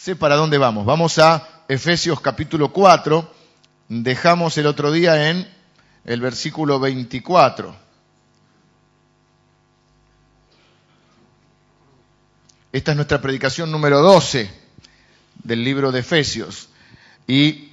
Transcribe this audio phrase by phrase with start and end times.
[0.00, 0.86] sé para dónde vamos.
[0.86, 3.34] Vamos a Efesios capítulo 4.
[3.88, 5.52] Dejamos el otro día en
[6.04, 7.74] el versículo 24.
[12.70, 14.48] Esta es nuestra predicación número 12
[15.42, 16.68] del libro de Efesios.
[17.26, 17.72] Y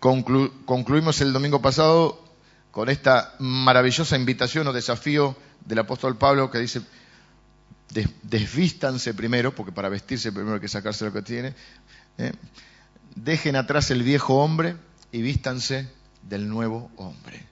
[0.00, 2.24] concluimos el domingo pasado
[2.70, 5.36] con esta maravillosa invitación o desafío
[5.66, 6.80] del apóstol Pablo que dice,
[8.22, 11.54] desvístanse primero, porque para vestirse primero hay que sacarse lo que tiene,
[12.18, 12.32] ¿eh?
[13.14, 14.76] dejen atrás el viejo hombre
[15.10, 15.88] y vístanse
[16.22, 17.46] del nuevo hombre.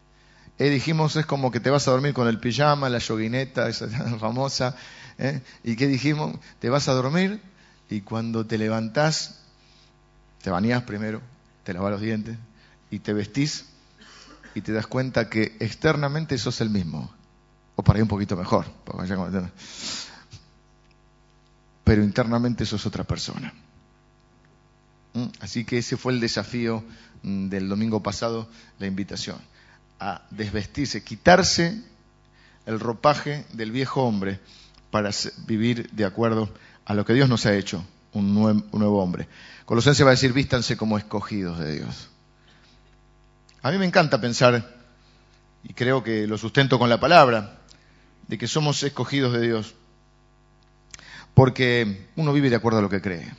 [0.59, 3.89] Eh, dijimos, es como que te vas a dormir con el pijama, la yoguineta, esa
[4.19, 4.77] famosa.
[5.19, 5.41] ¿eh?
[5.65, 6.39] ¿Y qué dijimos?
[6.59, 7.41] Te vas a dormir
[7.89, 9.41] y cuando te levantás,
[10.43, 11.21] te bañás primero,
[11.65, 12.37] te lavas los dientes
[12.91, 13.67] y te vestís
[14.55, 17.11] y te das cuenta que externamente sos el mismo.
[17.77, 18.67] O para ir un poquito mejor.
[21.91, 23.53] Pero internamente sos otra persona.
[25.13, 25.25] ¿Mm?
[25.41, 26.85] Así que ese fue el desafío
[27.25, 29.39] mm, del domingo pasado, la invitación,
[29.99, 31.83] a desvestirse, quitarse
[32.65, 34.39] el ropaje del viejo hombre
[34.93, 35.11] para
[35.49, 36.49] vivir de acuerdo
[36.85, 39.27] a lo que Dios nos ha hecho, un nuevo, hombre.
[39.65, 42.09] Colosense va a decir, vístanse como escogidos de Dios.
[43.63, 44.77] A mí me encanta pensar,
[45.65, 47.59] y creo que lo sustento con la palabra,
[48.29, 49.75] de que somos escogidos de Dios,
[51.35, 53.31] porque uno vive de acuerdo a lo que cree.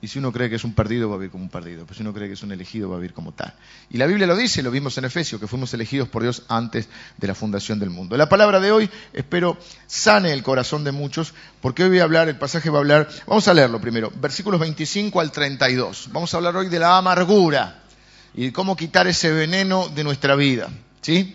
[0.00, 1.84] Y si uno cree que es un perdido, va a vivir como un perdido.
[1.84, 3.52] Pero si uno cree que es un elegido, va a vivir como tal.
[3.90, 6.88] Y la Biblia lo dice, lo vimos en Efesios, que fuimos elegidos por Dios antes
[7.16, 8.16] de la fundación del mundo.
[8.16, 12.28] La palabra de hoy, espero, sane el corazón de muchos, porque hoy voy a hablar,
[12.28, 16.10] el pasaje va a hablar, vamos a leerlo primero, versículos 25 al 32.
[16.12, 17.82] Vamos a hablar hoy de la amargura
[18.34, 20.68] y de cómo quitar ese veneno de nuestra vida.
[21.00, 21.34] ¿Sí?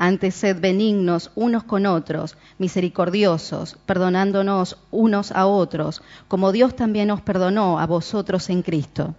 [0.00, 7.20] Antes sed benignos unos con otros, misericordiosos, perdonándonos unos a otros, como Dios también os
[7.20, 9.16] perdonó a vosotros en Cristo.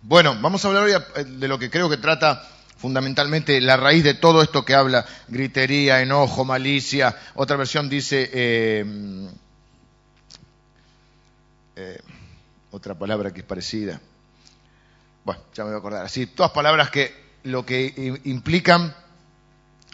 [0.00, 0.94] Bueno, vamos a hablar hoy
[1.38, 6.00] de lo que creo que trata fundamentalmente la raíz de todo esto que habla, gritería,
[6.00, 7.14] enojo, malicia.
[7.34, 8.30] Otra versión dice...
[8.32, 9.28] Eh,
[11.76, 12.00] eh,
[12.70, 14.00] otra palabra que es parecida.
[15.24, 16.06] Bueno, ya me voy a acordar.
[16.06, 18.94] Así, todas palabras que lo que implican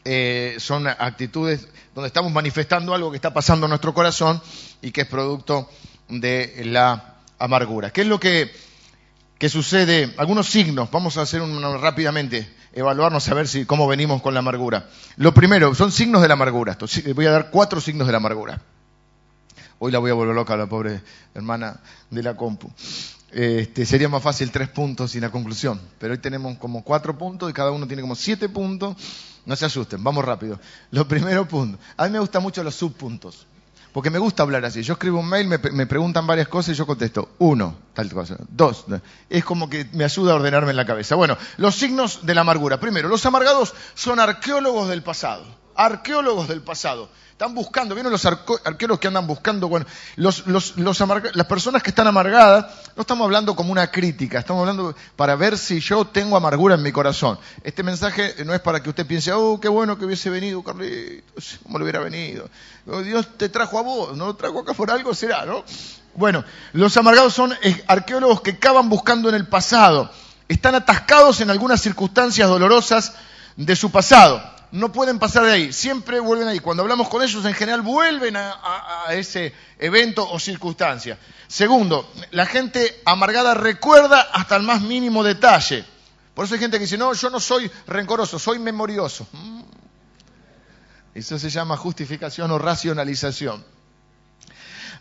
[0.04, 4.40] eh, son actitudes donde estamos manifestando algo que está pasando en nuestro corazón
[4.80, 5.68] y que es producto
[6.08, 7.90] de la amargura.
[7.90, 8.50] ¿Qué es lo que,
[9.38, 10.14] que sucede?
[10.16, 14.40] Algunos signos, vamos a hacer uno rápidamente, evaluarnos a ver si, cómo venimos con la
[14.40, 14.88] amargura.
[15.16, 16.78] Lo primero, son signos de la amargura.
[17.14, 18.60] Voy a dar cuatro signos de la amargura.
[19.78, 21.02] Hoy la voy a volver loca la pobre
[21.34, 22.72] hermana de la compu.
[23.32, 25.80] Este, sería más fácil tres puntos y la conclusión.
[25.98, 28.96] Pero hoy tenemos como cuatro puntos y cada uno tiene como siete puntos.
[29.46, 30.60] No se asusten, vamos rápido.
[30.90, 31.78] Lo primero punto.
[31.96, 33.46] A mí me gustan mucho los subpuntos.
[33.92, 34.82] Porque me gusta hablar así.
[34.82, 37.30] Yo escribo un mail, me, me, preguntan varias cosas y yo contesto.
[37.38, 38.36] Uno, tal cosa.
[38.48, 38.86] Dos.
[39.28, 41.14] Es como que me ayuda a ordenarme en la cabeza.
[41.14, 42.80] Bueno, los signos de la amargura.
[42.80, 45.44] Primero, los amargados son arqueólogos del pasado.
[45.74, 47.10] Arqueólogos del pasado.
[47.42, 49.66] Están buscando, ¿vieron los arqueros que andan buscando?
[49.66, 50.42] Bueno, las
[51.48, 55.80] personas que están amargadas, no estamos hablando como una crítica, estamos hablando para ver si
[55.80, 57.40] yo tengo amargura en mi corazón.
[57.64, 61.58] Este mensaje no es para que usted piense, oh, qué bueno que hubiese venido Carlitos,
[61.64, 62.48] cómo le hubiera venido.
[62.86, 65.64] Oh, Dios te trajo a vos, no lo trajo acá por algo, será, ¿no?
[66.14, 67.52] Bueno, los amargados son
[67.88, 70.12] arqueólogos que acaban buscando en el pasado,
[70.46, 73.14] están atascados en algunas circunstancias dolorosas
[73.56, 76.58] de su pasado no pueden pasar de ahí, siempre vuelven ahí.
[76.58, 81.18] Cuando hablamos con ellos, en general vuelven a, ese evento o circunstancia.
[81.46, 85.84] Segundo, la gente amargada recuerda hasta el más mínimo detalle.
[86.34, 89.28] Por eso hay gente que dice, no, yo no soy rencoroso, soy memorioso.
[89.32, 89.62] Mm.
[91.14, 93.62] Eso se llama justificación o racionalización.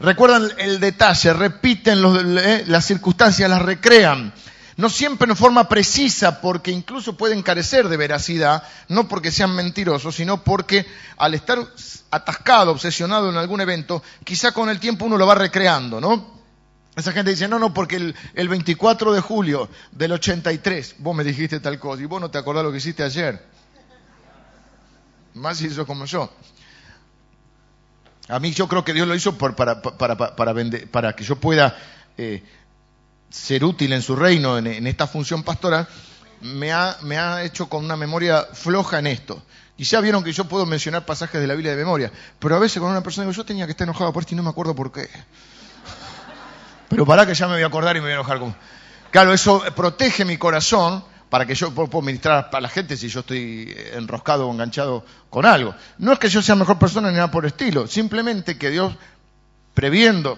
[0.02, 2.00] Recuerdan el detalle, repiten
[2.40, 4.34] eh, las circunstancias, las recrean
[4.78, 10.16] no siempre en forma precisa, porque incluso pueden carecer de veracidad, no porque sean mentirosos,
[10.16, 10.86] sino porque
[11.18, 11.60] al estar
[12.12, 16.42] atascado, obsesionado en algún evento, quizá con el tiempo uno lo va recreando, ¿no?
[16.96, 21.24] Esa gente dice, no, no, porque el, el 24 de julio del 83 vos me
[21.24, 23.42] dijiste tal cosa y vos no te acordás lo que hiciste ayer.
[25.34, 26.30] Más si eso como yo.
[28.28, 30.56] A mí yo creo que Dios lo hizo para, para, para,
[30.92, 31.78] para que yo pueda
[32.18, 32.44] eh,
[33.32, 35.88] ser útil en su reino, en, esta función pastoral.
[36.42, 39.42] Me ha, me ha hecho con una memoria floja en esto.
[39.78, 42.80] Ya vieron que yo puedo mencionar pasajes de la Biblia de memoria, pero a veces
[42.80, 44.76] con una persona digo, yo tenía que estar enojado por esto y no me acuerdo
[44.76, 45.10] por qué.
[46.90, 48.56] Pero para que ya me voy a acordar y me voy a enojar con...
[49.10, 53.22] Claro, eso protege mi corazón para que yo pueda ministrar a la gente si yo
[53.22, 55.74] estoy enroscado o enganchado con algo.
[55.98, 58.94] No es que yo sea mejor persona ni nada por estilo, simplemente que Dios,
[59.74, 60.38] previendo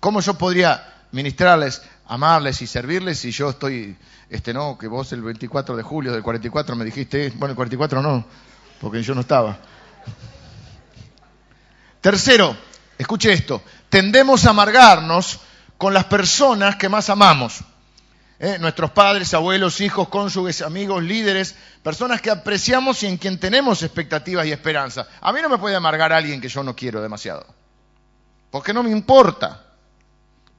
[0.00, 3.96] cómo yo podría ministrarles, amarles y servirles si yo estoy,
[4.30, 8.02] este no, que vos el 24 de julio del 44 me dijiste, bueno, el 44
[8.02, 8.24] no,
[8.80, 9.58] porque yo no estaba.
[12.00, 12.56] Tercero,
[12.98, 15.40] escuche esto, tendemos a amargarnos
[15.76, 17.60] con las personas que más amamos.
[18.38, 18.58] ¿Eh?
[18.60, 24.46] Nuestros padres, abuelos, hijos, cónyuges, amigos, líderes, personas que apreciamos y en quien tenemos expectativas
[24.46, 25.08] y esperanza.
[25.22, 27.46] A mí no me puede amargar alguien que yo no quiero demasiado.
[28.50, 29.65] Porque no me importa.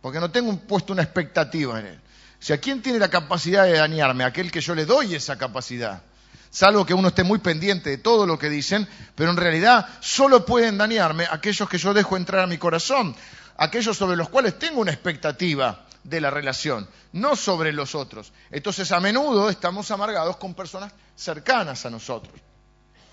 [0.08, 2.00] Porque no tengo puesto una expectativa en él.
[2.40, 4.24] O sea, ¿quién tiene la capacidad de dañarme?
[4.24, 6.02] Aquel que yo le doy esa capacidad.
[6.50, 10.46] Salvo que uno esté muy pendiente de todo lo que dicen, pero en realidad solo
[10.46, 13.18] pueden dañarme aquellos que yo dejo entrar a mi corazón
[13.58, 18.32] aquellos sobre los cuales tengo una expectativa de la relación, no sobre los otros.
[18.50, 22.34] Entonces a menudo estamos amargados con personas cercanas a nosotros.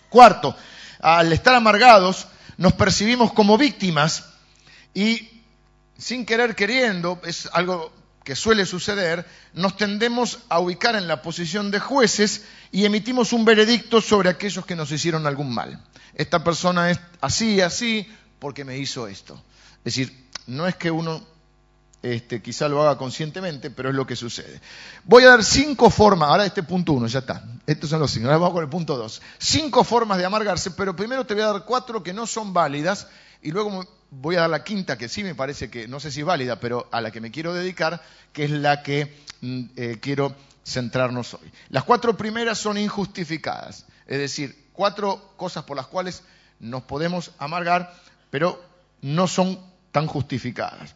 [0.08, 0.54] Cuarto,
[1.00, 4.26] al estar amargados nos percibimos como víctimas
[4.94, 5.33] y
[5.98, 7.92] sin querer queriendo, es algo
[8.24, 13.44] que suele suceder, nos tendemos a ubicar en la posición de jueces y emitimos un
[13.44, 15.80] veredicto sobre aquellos que nos hicieron algún mal.
[16.14, 18.08] Esta persona es así, así,
[18.38, 19.34] porque me hizo esto.
[19.78, 21.22] Es decir, no es que uno
[22.02, 24.60] este, quizá lo haga conscientemente, pero es lo que sucede.
[25.04, 27.44] Voy a dar cinco formas, ahora este punto uno, ya está.
[27.66, 29.22] Estos son los cinco, ahora vamos con el punto dos.
[29.38, 33.08] Cinco formas de amargarse, pero primero te voy a dar cuatro que no son válidas
[33.42, 33.86] y luego
[34.20, 36.60] voy a dar la quinta que sí me parece que, no sé si es válida,
[36.60, 38.02] pero a la que me quiero dedicar,
[38.32, 40.34] que es la que mm, eh, quiero
[40.64, 41.50] centrarnos hoy.
[41.68, 46.22] Las cuatro primeras son injustificadas, es decir, cuatro cosas por las cuales
[46.60, 47.94] nos podemos amargar,
[48.30, 48.62] pero
[49.02, 49.58] no son
[49.92, 50.94] tan justificadas.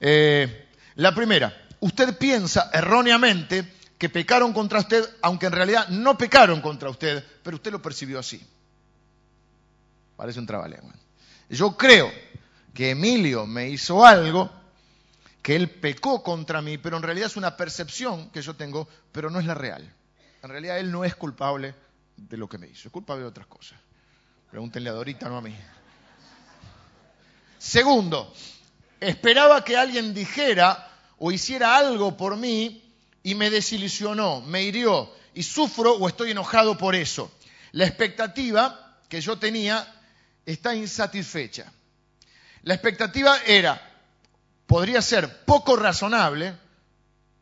[0.00, 6.60] Eh, la primera, usted piensa erróneamente que pecaron contra usted, aunque en realidad no pecaron
[6.60, 8.44] contra usted, pero usted lo percibió así.
[10.16, 10.92] Parece un trabalengua.
[11.48, 12.10] Yo creo
[12.72, 14.50] que Emilio me hizo algo,
[15.42, 19.30] que él pecó contra mí, pero en realidad es una percepción que yo tengo, pero
[19.30, 19.94] no es la real.
[20.42, 21.74] En realidad él no es culpable
[22.16, 23.78] de lo que me hizo, es culpable de otras cosas.
[24.50, 25.54] Pregúntenle a Dorita, no a mí.
[27.58, 28.32] Segundo,
[29.00, 35.42] esperaba que alguien dijera o hiciera algo por mí y me desilusionó, me hirió y
[35.42, 37.32] sufro o estoy enojado por eso.
[37.72, 39.93] La expectativa que yo tenía
[40.46, 41.72] está insatisfecha.
[42.62, 43.80] La expectativa era,
[44.66, 46.54] podría ser poco razonable,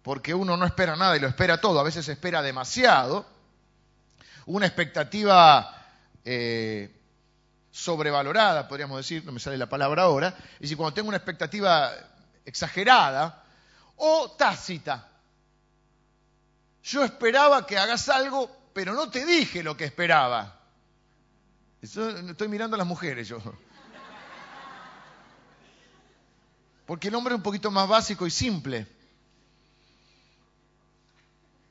[0.02, 3.24] porque uno no espera nada y lo espera todo, a veces espera demasiado,
[4.46, 5.86] una expectativa
[6.24, 6.90] eh,
[7.70, 11.92] sobrevalorada, podríamos decir, no me sale la palabra ahora, es decir, cuando tengo una expectativa
[12.44, 13.44] exagerada
[13.96, 15.08] o tácita.
[16.82, 20.61] Yo esperaba que hagas algo, pero no te dije lo que esperaba.
[21.82, 23.38] Estoy mirando a las mujeres yo.
[26.86, 28.86] Porque el hombre es un poquito más básico y simple.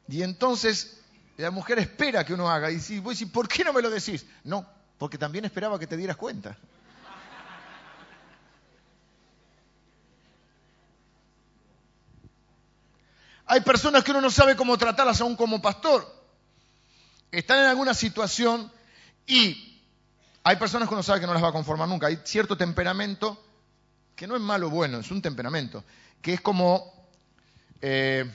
[0.07, 1.01] Y entonces
[1.37, 2.71] la mujer espera que uno haga.
[2.71, 4.25] Y si voy ¿por qué no me lo decís?
[4.43, 4.65] No,
[4.97, 6.57] porque también esperaba que te dieras cuenta.
[13.45, 16.05] Hay personas que uno no sabe cómo tratarlas aún como pastor.
[17.31, 18.71] Están en alguna situación
[19.25, 19.70] y
[20.43, 22.07] hay personas que uno sabe que no las va a conformar nunca.
[22.07, 23.41] Hay cierto temperamento
[24.15, 25.83] que no es malo o bueno, es un temperamento,
[26.21, 27.09] que es como...
[27.81, 28.29] Eh,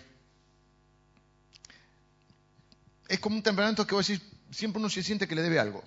[3.08, 5.84] es como un temperamento que vos decís, siempre uno se siente que le debe algo.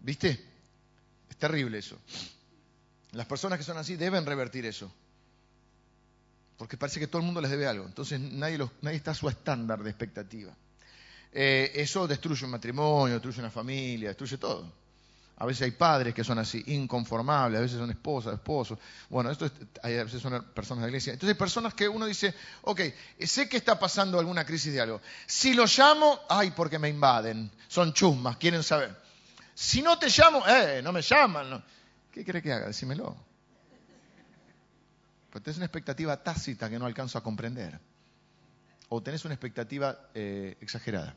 [0.00, 0.42] ¿Viste?
[1.28, 1.98] Es terrible eso.
[3.12, 4.92] Las personas que son así deben revertir eso.
[6.56, 7.84] Porque parece que todo el mundo les debe algo.
[7.84, 10.56] Entonces nadie, nadie está a su estándar de expectativa.
[11.32, 14.72] Eh, eso destruye un matrimonio, destruye una familia, destruye todo.
[15.38, 18.78] A veces hay padres que son así, inconformables, a veces son esposas, esposos.
[19.10, 19.50] Bueno, esto
[19.82, 21.12] a veces son personas de la iglesia.
[21.12, 22.80] Entonces hay personas que uno dice, ok,
[23.20, 25.00] sé que está pasando alguna crisis de algo.
[25.26, 27.50] Si lo llamo, ay, porque me invaden.
[27.68, 28.96] Son chusmas, quieren saber.
[29.54, 31.62] Si no te llamo, eh, no me llaman.
[32.10, 32.68] ¿Qué crees que haga?
[32.68, 33.14] Decímelo.
[35.30, 37.78] Pero tenés una expectativa tácita que no alcanzo a comprender.
[38.88, 41.14] O tenés una expectativa eh, exagerada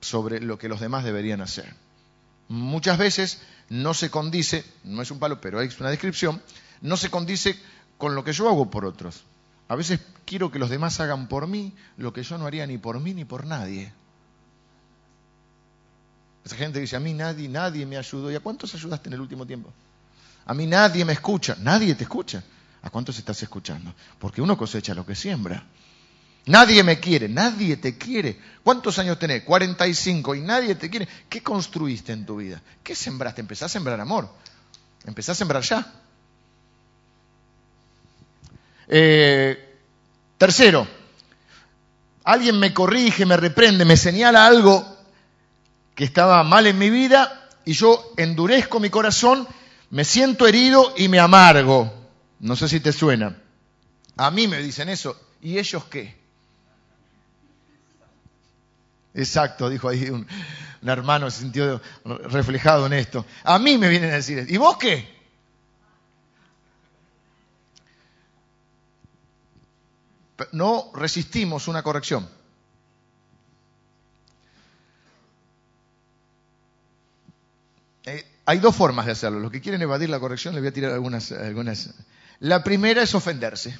[0.00, 1.72] sobre lo que los demás deberían hacer.
[2.52, 3.38] Muchas veces
[3.70, 6.42] no se condice, no es un palo, pero es una descripción,
[6.82, 7.58] no se condice
[7.96, 9.24] con lo que yo hago por otros.
[9.68, 12.76] A veces quiero que los demás hagan por mí lo que yo no haría ni
[12.76, 13.90] por mí ni por nadie.
[16.44, 18.30] Esa gente dice, a mí nadie, nadie me ayudó.
[18.30, 19.72] ¿Y a cuántos ayudaste en el último tiempo?
[20.44, 21.56] A mí nadie me escucha.
[21.58, 22.44] Nadie te escucha.
[22.82, 23.94] ¿A cuántos estás escuchando?
[24.18, 25.64] Porque uno cosecha lo que siembra.
[26.46, 28.36] Nadie me quiere, nadie te quiere.
[28.64, 29.44] ¿Cuántos años tenés?
[29.44, 31.06] 45 y nadie te quiere.
[31.28, 32.60] ¿Qué construiste en tu vida?
[32.82, 33.40] ¿Qué sembraste?
[33.40, 34.28] Empezás a sembrar amor.
[35.06, 35.92] Empezás a sembrar ya.
[38.88, 39.78] Eh,
[40.36, 40.86] tercero,
[42.24, 44.84] alguien me corrige, me reprende, me señala algo
[45.94, 49.46] que estaba mal en mi vida y yo endurezco mi corazón,
[49.90, 51.92] me siento herido y me amargo.
[52.40, 53.40] No sé si te suena.
[54.16, 55.16] A mí me dicen eso.
[55.40, 56.21] ¿Y ellos qué?
[59.14, 60.26] Exacto, dijo ahí un,
[60.82, 63.26] hermano, se sintió reflejado en esto.
[63.44, 65.22] A mí me vienen a decir, ¿y vos qué?
[70.52, 72.28] No resistimos una corrección.
[78.04, 79.38] Eh, hay dos formas de hacerlo.
[79.38, 81.94] Los que quieren evadir la corrección, les voy a tirar algunas, algunas.
[82.40, 83.78] La primera es ofenderse.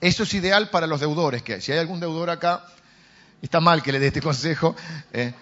[0.00, 1.60] Eso es ideal para los deudores que hay.
[1.60, 2.64] Si hay algún deudor acá,
[3.44, 4.74] Está mal que le dé este consejo.
[5.12, 5.34] Eh.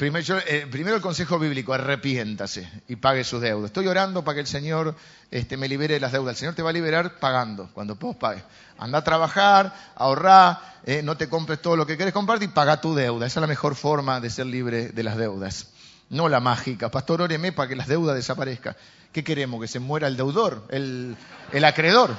[0.00, 3.66] Eh, primero, el consejo bíblico, arrepiéntase y pague sus deudas.
[3.66, 4.96] Estoy orando para que el Señor
[5.30, 6.32] este, me libere de las deudas.
[6.32, 8.42] El Señor te va a liberar pagando, cuando vos pagues.
[8.78, 12.80] Anda a trabajar, ahorrá, eh, no te compres todo lo que quieres comprar y paga
[12.80, 13.26] tu deuda.
[13.26, 15.68] Esa es la mejor forma de ser libre de las deudas.
[16.08, 16.90] No la mágica.
[16.90, 18.74] Pastor, óreme para que las deudas desaparezcan.
[19.12, 19.60] ¿Qué queremos?
[19.60, 21.16] ¿Que se muera el deudor, el,
[21.52, 22.16] el acreedor?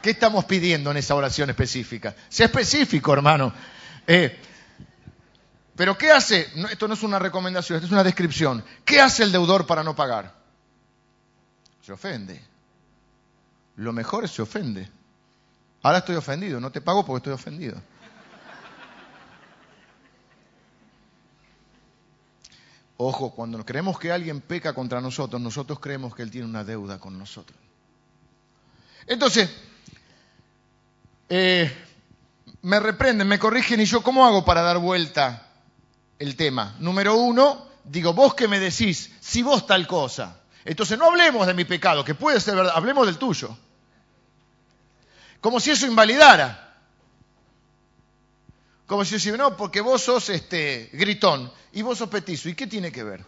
[0.00, 2.14] ¿Qué estamos pidiendo en esa oración específica?
[2.30, 3.52] Sea específico, hermano.
[4.06, 4.38] Eh,
[5.76, 6.48] pero ¿qué hace?
[6.70, 8.64] esto no es una recomendación, esto es una descripción.
[8.84, 10.34] ¿Qué hace el deudor para no pagar?
[11.82, 12.40] Se ofende.
[13.76, 14.88] Lo mejor es se ofende.
[15.82, 17.80] Ahora estoy ofendido, no te pago porque estoy ofendido.
[22.98, 27.00] Ojo, cuando creemos que alguien peca contra nosotros, nosotros creemos que él tiene una deuda
[27.00, 27.58] con nosotros.
[29.08, 29.50] Entonces,
[31.28, 31.72] eh,
[32.62, 35.48] me reprenden, me corrigen y yo, ¿cómo hago para dar vuelta
[36.18, 36.76] el tema?
[36.78, 40.40] Número uno, digo, vos que me decís, si vos tal cosa.
[40.64, 43.56] Entonces no hablemos de mi pecado, que puede ser verdad, hablemos del tuyo.
[45.40, 46.76] Como si eso invalidara.
[48.86, 52.48] Como si yo no, porque vos sos este gritón y vos sos petizo.
[52.48, 53.24] ¿Y qué tiene que ver?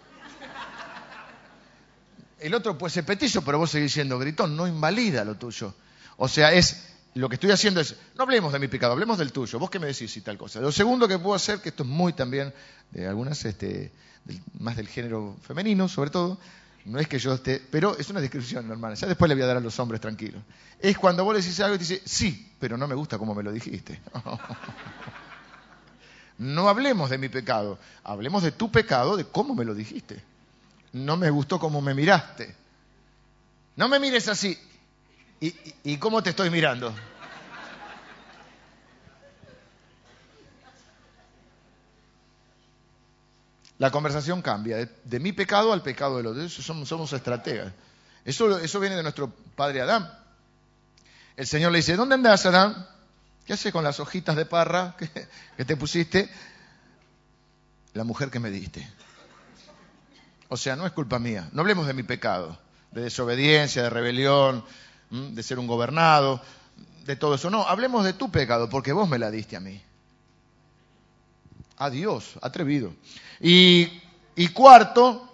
[2.39, 5.75] El otro puede ser petizo, pero vos seguís siendo gritón, no invalida lo tuyo.
[6.19, 9.33] O sea, es lo que estoy haciendo es, no hablemos de mi pecado, hablemos del
[9.33, 9.59] tuyo.
[9.59, 10.61] ¿Vos qué me decís y tal cosa?
[10.61, 12.53] Lo segundo que puedo hacer, que esto es muy también
[12.91, 13.93] de algunas, este,
[14.59, 16.39] más del género femenino, sobre todo,
[16.87, 18.97] no es que yo esté, pero es una descripción normal.
[18.97, 20.43] Ya después le voy a dar a los hombres tranquilos.
[20.81, 23.35] Es cuando vos le decís algo y te dice, sí, pero no me gusta como
[23.35, 24.01] me lo dijiste.
[26.39, 30.21] no hablemos de mi pecado, hablemos de tu pecado, de cómo me lo dijiste.
[30.93, 32.55] No me gustó cómo me miraste.
[33.77, 34.59] No me mires así.
[35.83, 36.95] ¿Y, cómo te estoy mirando?
[43.77, 46.53] La conversación cambia, de, mi pecado al pecado de los demás.
[46.53, 47.75] Somos, somos estrategas.
[48.25, 50.11] Eso, eso viene de nuestro padre Adán.
[51.37, 52.89] El Señor le dice, ¿dónde andas, Adán?
[53.45, 54.97] ¿Qué haces con las hojitas de parra
[55.59, 56.31] que te pusiste?
[57.93, 58.89] La mujer que me diste.
[60.49, 61.51] O sea, no es culpa mía.
[61.53, 62.59] No hablemos de mi pecado,
[62.93, 64.65] de desobediencia, de rebelión,
[65.15, 66.41] de ser un gobernado,
[67.05, 67.51] de todo eso.
[67.51, 69.81] No, hablemos de tu pecado, porque vos me la diste a mí.
[71.77, 72.93] Adiós, atrevido.
[73.41, 73.89] Y,
[74.37, 75.29] y cuarto,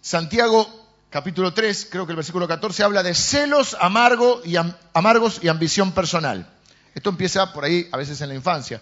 [0.00, 0.78] Santiago
[1.10, 4.56] capítulo 3, creo que el versículo 14, habla de celos amargo y,
[4.92, 6.46] amargos y ambición personal.
[6.94, 8.80] Esto empieza por ahí, a veces en la infancia.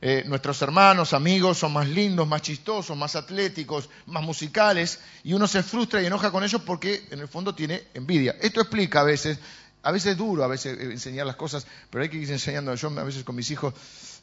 [0.00, 5.48] Eh, nuestros hermanos, amigos son más lindos, más chistosos, más atléticos, más musicales, y uno
[5.48, 8.36] se frustra y enoja con ellos porque en el fondo tiene envidia.
[8.40, 9.38] Esto explica a veces,
[9.82, 12.72] a veces es duro a veces eh, enseñar las cosas, pero hay que ir enseñando.
[12.76, 13.74] Yo a veces con mis hijos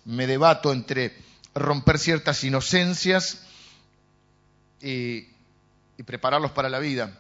[0.05, 1.13] me debato entre
[1.53, 3.41] romper ciertas inocencias
[4.82, 5.27] y,
[5.98, 7.20] y prepararlos para la vida.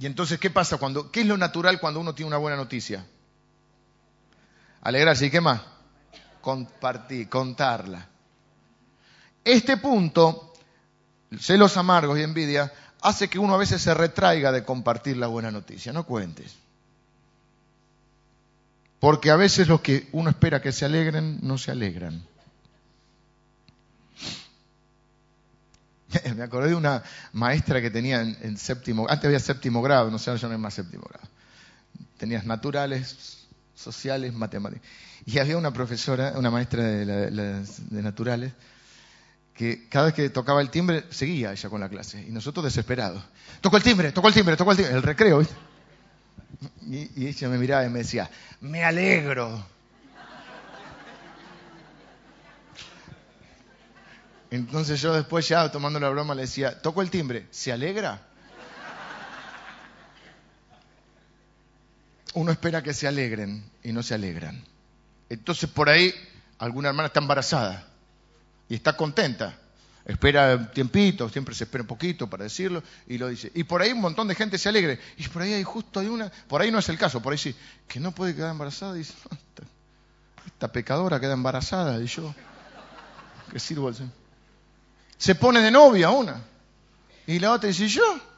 [0.00, 3.06] Y entonces, ¿qué pasa cuando, qué es lo natural cuando uno tiene una buena noticia?
[4.80, 5.60] Alegrarse, ¿y qué más?
[6.42, 8.06] Compartir, contarla.
[9.44, 10.52] Este punto,
[11.38, 12.70] celos amargos y envidia,
[13.00, 15.92] hace que uno a veces se retraiga de compartir la buena noticia.
[15.92, 16.54] No cuentes.
[19.00, 22.22] Porque a veces los que uno espera que se alegren, no se alegran.
[26.36, 30.36] Me acordé de una maestra que tenía en, séptimo, antes había séptimo grado, no sé,
[30.36, 31.28] yo no es más séptimo grado.
[32.18, 33.41] Tenías naturales,
[33.74, 34.88] sociales, matemáticas.
[35.26, 38.52] Y había una profesora, una maestra de, naturales,
[39.54, 42.24] que cada vez que tocaba el timbre seguía ella con la clase.
[42.26, 43.22] Y nosotros desesperados.
[43.60, 44.94] Tocó el timbre, tocó el timbre, tocó el timbre.
[44.94, 45.42] El recreo,
[46.82, 49.64] Y, y ella me miraba y me decía, me alegro.
[54.50, 58.20] Entonces yo después ya tomando la broma le decía, toco el timbre, ¿se alegra?
[62.34, 64.64] Uno espera que se alegren y no se alegran.
[65.28, 66.14] Entonces por ahí
[66.58, 67.86] alguna hermana está embarazada
[68.68, 69.58] y está contenta.
[70.04, 73.52] Espera un tiempito, siempre se espera un poquito para decirlo y lo dice.
[73.54, 74.98] Y por ahí un montón de gente se alegre.
[75.16, 77.38] Y por ahí hay justo hay una, por ahí no es el caso, por ahí
[77.38, 77.54] sí,
[77.86, 78.96] que no puede quedar embarazada.
[78.96, 79.14] Y dice,
[80.46, 82.34] esta, pecadora queda embarazada y yo,
[83.52, 83.92] ¿qué sirvo?
[85.18, 86.42] Se pone de novia una.
[87.26, 88.31] Y la otra dice, yo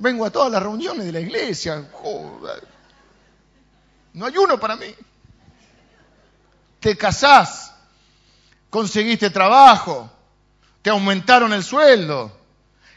[0.00, 1.86] vengo a todas las reuniones de la iglesia.
[4.14, 4.92] No hay uno para mí.
[6.80, 7.74] Te casás,
[8.70, 10.10] conseguiste trabajo,
[10.80, 12.34] te aumentaron el sueldo,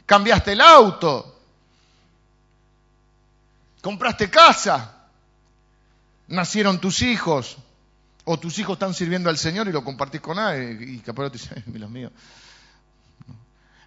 [0.06, 1.42] cambiaste el auto,
[3.82, 5.10] compraste casa,
[6.28, 7.58] nacieron tus hijos,
[8.24, 11.38] o tus hijos están sirviendo al Señor y lo compartís con alguien y capaz te
[11.38, 12.14] dice, los míos.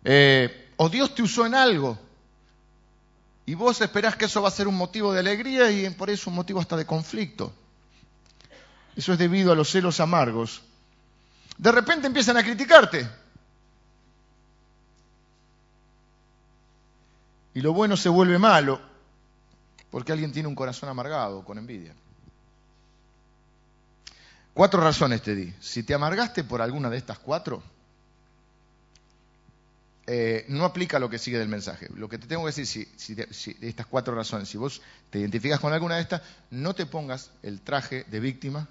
[0.05, 1.99] Eh, o Dios te usó en algo
[3.47, 6.31] y vos esperás que eso va a ser un motivo de alegría y por eso
[6.31, 7.53] un motivo hasta de conflicto.
[8.97, 10.63] Eso es debido a los celos amargos.
[11.57, 13.09] De repente empiezan a criticarte.
[17.55, 18.81] Y lo bueno se vuelve malo
[19.93, 21.95] porque alguien tiene un corazón amargado con envidia.
[24.53, 25.55] Cuatro razones te di.
[25.61, 27.63] Si te amargaste por alguna de estas cuatro,
[30.07, 31.89] eh, no aplica lo que sigue del mensaje.
[31.95, 35.59] Lo que te tengo que decir, si, de estas cuatro razones, si vos te identificas
[35.59, 38.69] con alguna de estas, no te pongas el traje de víctima,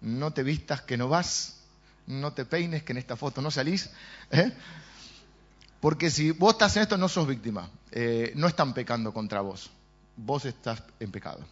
[0.00, 1.60] no te vistas que no vas,
[2.06, 3.90] no te peines que en esta foto no salís,
[4.30, 4.52] ¿eh?
[5.80, 9.70] porque si vos estás en esto no sos víctima, eh, no están pecando contra vos,
[10.16, 11.44] vos estás en pecado.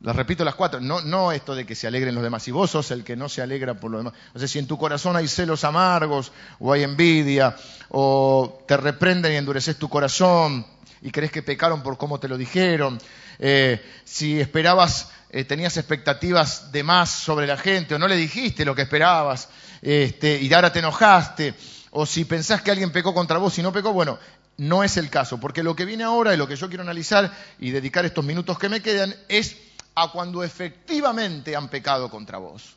[0.00, 2.70] Las repito las cuatro, no, no esto de que se alegren los demás, si vos
[2.70, 5.16] sos el que no se alegra por los demás, o sea, si en tu corazón
[5.16, 6.30] hay celos amargos,
[6.60, 7.56] o hay envidia,
[7.88, 10.64] o te reprenden y endureces tu corazón,
[11.02, 12.96] y crees que pecaron por cómo te lo dijeron,
[13.40, 18.64] eh, si esperabas, eh, tenías expectativas de más sobre la gente, o no le dijiste
[18.64, 19.48] lo que esperabas,
[19.82, 21.54] este, y ahora te enojaste,
[21.90, 24.20] o si pensás que alguien pecó contra vos y no pecó, bueno,
[24.58, 27.32] no es el caso, porque lo que viene ahora y lo que yo quiero analizar
[27.58, 29.56] y dedicar estos minutos que me quedan es
[30.02, 32.76] a cuando efectivamente han pecado contra vos.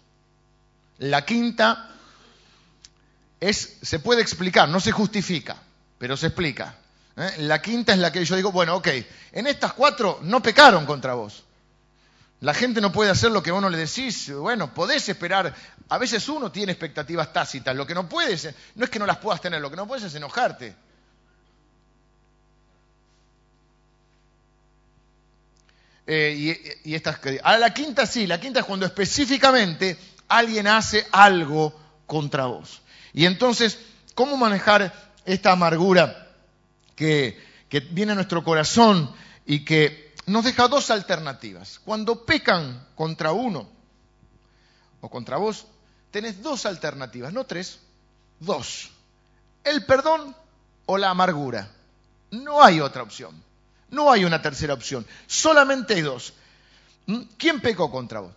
[1.00, 1.90] La quinta
[3.40, 5.58] es, se puede explicar, no se justifica,
[5.98, 6.76] pero se explica.
[7.18, 7.36] ¿eh?
[7.40, 8.88] La quinta es la que yo digo, bueno, ok,
[9.34, 11.44] en estas cuatro no pecaron contra vos.
[12.42, 14.32] La gente no puede hacer lo que vos no le decís.
[14.34, 15.54] Bueno, podés esperar.
[15.90, 17.76] A veces uno tiene expectativas tácitas.
[17.76, 20.06] Lo que no puedes, no es que no las puedas tener, lo que no puedes
[20.06, 20.76] es enojarte.
[26.14, 29.98] Eh, y, estas a la quinta sí, la quinta es cuando específicamente
[30.28, 31.74] alguien hace algo
[32.06, 32.82] contra vos.
[33.14, 33.80] Y entonces,
[34.14, 34.94] ¿cómo manejar
[35.24, 36.28] esta amargura
[36.98, 39.10] que, que viene a nuestro corazón
[39.46, 41.80] y que nos deja dos alternativas?
[41.80, 43.70] Cuando pecan contra uno
[45.00, 45.66] o contra vos,
[46.12, 47.80] tenés dos alternativas, no tres,
[48.42, 48.92] dos.
[49.64, 50.36] El perdón
[50.88, 51.72] o la amargura.
[52.32, 53.42] No hay otra opción.
[53.92, 56.34] No hay una tercera opción, solamente hay dos.
[57.06, 57.22] ¿Mm?
[57.38, 58.34] ¿Quién pecó contra vos?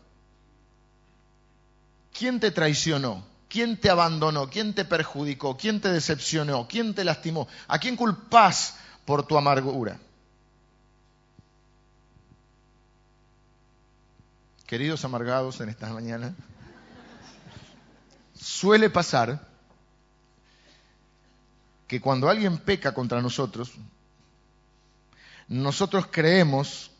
[2.12, 3.24] ¿Quién te traicionó?
[3.48, 4.50] ¿Quién te abandonó?
[4.50, 5.56] ¿Quién te perjudicó?
[5.56, 6.66] ¿Quién te decepcionó?
[6.68, 7.46] ¿Quién te lastimó?
[7.68, 9.98] ¿A quién culpás por tu amargura?
[14.66, 16.34] Queridos amargados en esta mañana,
[18.34, 19.46] suele pasar
[21.86, 23.72] que cuando alguien peca contra nosotros,
[25.48, 26.90] nosotros creemos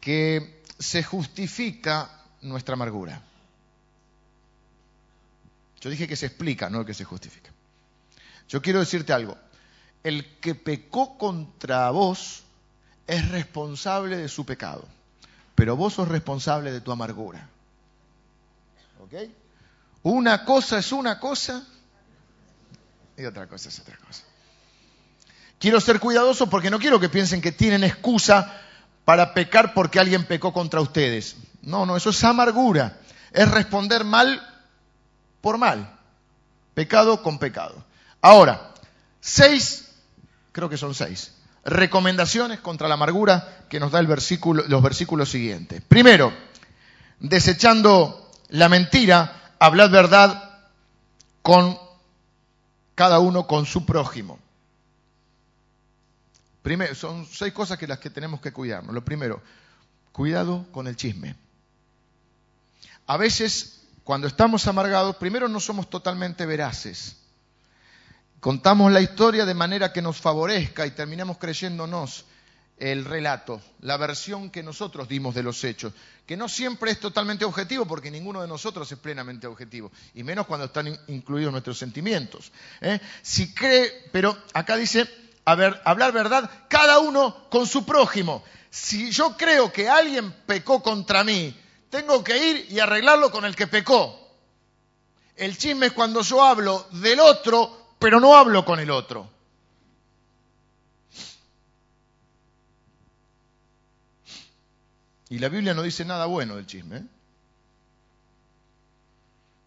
[0.00, 3.22] que se justifica nuestra amargura.
[5.80, 7.50] Yo dije que se explica, no que se justifica.
[8.48, 9.36] Yo quiero decirte algo.
[10.04, 12.44] El que pecó contra vos
[13.06, 14.86] es responsable de su pecado,
[15.54, 17.48] pero vos sos responsable de tu amargura.
[19.00, 19.14] ¿Ok?
[20.04, 21.66] Una cosa es una cosa
[23.16, 24.24] y otra cosa es otra cosa.
[25.62, 28.52] Quiero ser cuidadoso porque no quiero que piensen que tienen excusa
[29.04, 31.36] para pecar porque alguien pecó contra ustedes.
[31.62, 32.98] No, no, eso es amargura.
[33.30, 34.44] Es responder mal
[35.40, 35.88] por mal.
[36.74, 37.76] Pecado con pecado.
[38.20, 38.72] Ahora,
[39.20, 39.92] seis,
[40.50, 41.32] creo que son seis,
[41.64, 45.80] recomendaciones contra la amargura que nos da el versículo, los versículos siguientes.
[45.86, 46.32] Primero,
[47.20, 50.58] desechando la mentira, hablad verdad
[51.40, 51.78] con
[52.96, 54.40] cada uno con su prójimo.
[56.94, 58.94] Son seis cosas que las que tenemos que cuidarnos.
[58.94, 59.42] Lo primero,
[60.12, 61.34] cuidado con el chisme.
[63.06, 67.16] A veces, cuando estamos amargados, primero no somos totalmente veraces.
[68.40, 72.24] Contamos la historia de manera que nos favorezca y terminamos creyéndonos
[72.78, 75.92] el relato, la versión que nosotros dimos de los hechos,
[76.26, 80.46] que no siempre es totalmente objetivo, porque ninguno de nosotros es plenamente objetivo, y menos
[80.46, 82.50] cuando están incluidos nuestros sentimientos.
[82.80, 82.98] ¿eh?
[83.22, 85.08] Si cree, pero acá dice,
[85.44, 88.44] a ver, hablar verdad, cada uno con su prójimo.
[88.70, 91.56] Si yo creo que alguien pecó contra mí,
[91.90, 94.18] tengo que ir y arreglarlo con el que pecó.
[95.36, 99.28] El chisme es cuando yo hablo del otro, pero no hablo con el otro.
[105.28, 106.98] Y la Biblia no dice nada bueno del chisme.
[106.98, 107.02] ¿eh?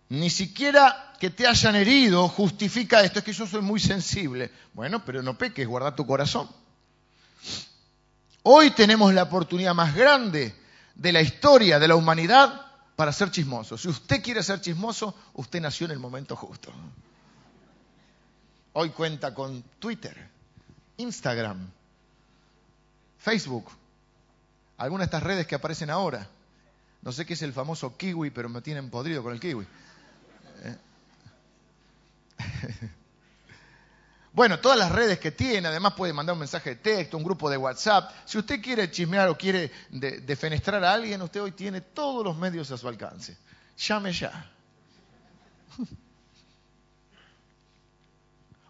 [0.10, 4.52] Ni siquiera que te hayan herido justifica esto, es que yo soy muy sensible.
[4.74, 6.48] Bueno, pero no peques, guarda tu corazón.
[8.44, 10.54] Hoy tenemos la oportunidad más grande
[10.94, 12.62] de la historia de la humanidad
[12.96, 13.78] para ser chismoso.
[13.78, 16.72] Si usted quiere ser chismoso, usted nació en el momento justo.
[18.74, 20.30] Hoy cuenta con Twitter,
[20.98, 21.68] Instagram,
[23.18, 23.72] Facebook,
[24.78, 26.28] algunas de estas redes que aparecen ahora.
[27.02, 29.66] No sé qué es el famoso kiwi, pero me tienen podrido con el kiwi.
[34.36, 37.50] Bueno, todas las redes que tiene, además puede mandar un mensaje de texto, un grupo
[37.50, 38.12] de WhatsApp.
[38.26, 42.70] Si usted quiere chismear o quiere defenestrar a alguien, usted hoy tiene todos los medios
[42.70, 43.38] a su alcance.
[43.78, 44.52] Llame ya.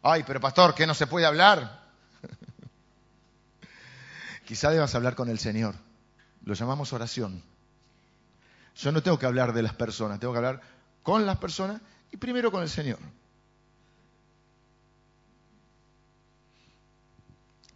[0.03, 1.81] Ay, pero pastor, ¿qué no se puede hablar?
[4.45, 5.73] Quizá debas hablar con el Señor.
[6.43, 7.41] Lo llamamos oración.
[8.75, 10.61] Yo no tengo que hablar de las personas, tengo que hablar
[11.01, 12.99] con las personas y primero con el Señor.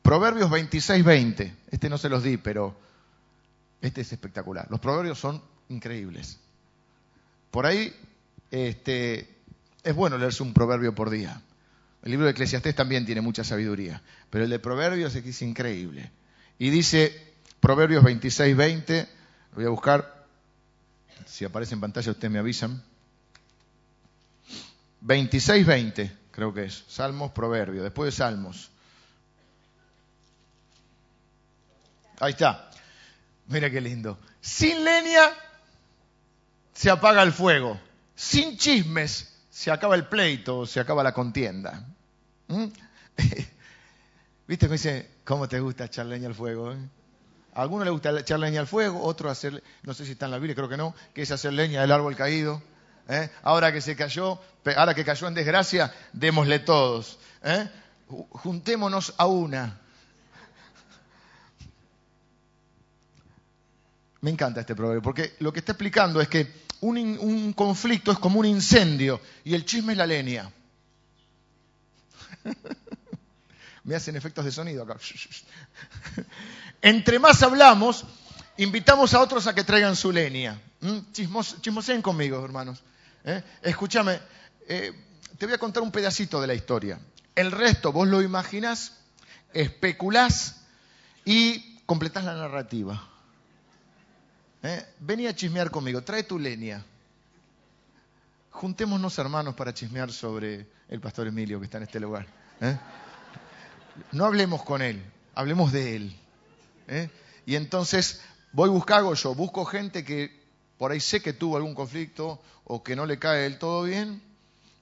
[0.09, 1.55] Proverbios 26, 20.
[1.69, 2.75] Este no se los di, pero
[3.79, 4.65] este es espectacular.
[4.71, 6.39] Los proverbios son increíbles.
[7.51, 7.93] Por ahí
[8.49, 9.29] este,
[9.83, 11.39] es bueno leerse un proverbio por día.
[12.01, 16.09] El libro de Eclesiastés también tiene mucha sabiduría, pero el de Proverbios es increíble.
[16.57, 17.15] Y dice
[17.59, 19.07] Proverbios 26, 20,
[19.51, 20.25] lo voy a buscar,
[21.27, 22.81] si aparece en pantalla ustedes me avisan.
[25.01, 28.71] 26, 20, creo que es, Salmos, Proverbios, después de Salmos.
[32.19, 32.69] Ahí está.
[33.47, 34.19] Mira qué lindo.
[34.41, 35.31] Sin leña
[36.73, 37.79] se apaga el fuego.
[38.15, 41.85] Sin chismes se acaba el pleito, se acaba la contienda.
[42.47, 42.65] ¿Mm?
[44.47, 46.71] ¿Viste cómo dice, cómo te gusta echar leña al fuego?
[46.71, 46.77] Eh?
[47.53, 50.31] A algunos les gusta echar leña al fuego, otro hacer, no sé si está en
[50.31, 52.61] la Biblia, creo que no, que es hacer leña del árbol caído.
[53.09, 53.29] ¿eh?
[53.43, 54.39] Ahora que se cayó,
[54.75, 57.19] ahora que cayó en desgracia, démosle todos.
[57.43, 57.69] ¿eh?
[58.07, 59.79] Juntémonos a una.
[64.21, 68.39] Me encanta este proverbio, porque lo que está explicando es que un, conflicto es como
[68.39, 70.51] un incendio y el chisme es la leña.
[73.83, 74.97] Me hacen efectos de sonido acá.
[76.81, 78.05] Entre más hablamos,
[78.57, 80.61] invitamos a otros a que traigan su leña.
[80.81, 80.97] ¿Mm?
[81.11, 82.83] chismoseen conmigo, hermanos.
[83.23, 83.41] ¿Eh?
[83.61, 84.19] Escúchame,
[84.67, 84.93] eh,
[85.37, 86.99] te voy a contar un pedacito de la historia.
[87.35, 88.93] El resto vos lo imaginás,
[89.53, 90.61] especulás
[91.25, 93.08] y completás la narrativa.
[94.61, 94.85] ¿Eh?
[94.99, 96.83] Vení a chismear conmigo, trae tu leña.
[98.51, 102.27] Juntémonos hermanos para chismear sobre el pastor Emilio que está en este lugar.
[102.59, 102.77] ¿eh?
[104.11, 105.01] No hablemos con él,
[105.33, 106.15] hablemos de él.
[106.87, 107.09] ¿eh?
[107.45, 110.37] Y entonces voy buscando yo, busco gente que
[110.77, 114.21] por ahí sé que tuvo algún conflicto o que no le cae del todo bien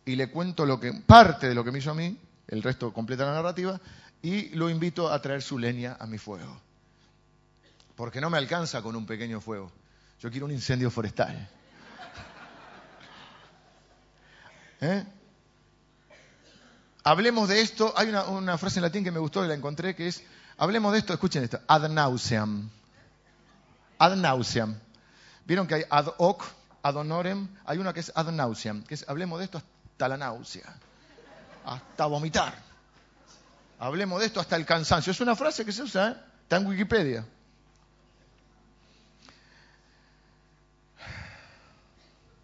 [0.06, 2.92] y le cuento lo que parte de lo que me hizo a mí, el resto
[2.94, 3.80] completa la narrativa
[4.24, 6.66] y lo invito a traer su leña a mi fuego
[7.97, 9.71] porque no me alcanza con un pequeño fuego.
[10.19, 11.49] Yo quiero un incendio forestal.
[14.79, 15.03] ¿Eh?
[17.03, 17.91] Hablemos de esto.
[17.97, 20.23] Hay una, frase en latín que me gustó y la encontré que es,
[20.57, 22.69] hablemos de esto, escuchen esto, ad nauseam.
[23.97, 24.79] Ad nauseam.
[25.45, 26.43] Vieron que hay ad hoc,
[26.83, 30.17] ad honorem, hay una que es ad nauseam, que es hablemos de esto hasta la
[30.17, 30.71] náusea,
[31.65, 32.53] hasta vomitar.
[33.79, 35.12] Hablemos de esto hasta el cansancio.
[35.12, 36.15] Es una frase que se usa, ¿eh?
[36.43, 37.25] está en Wikipedia.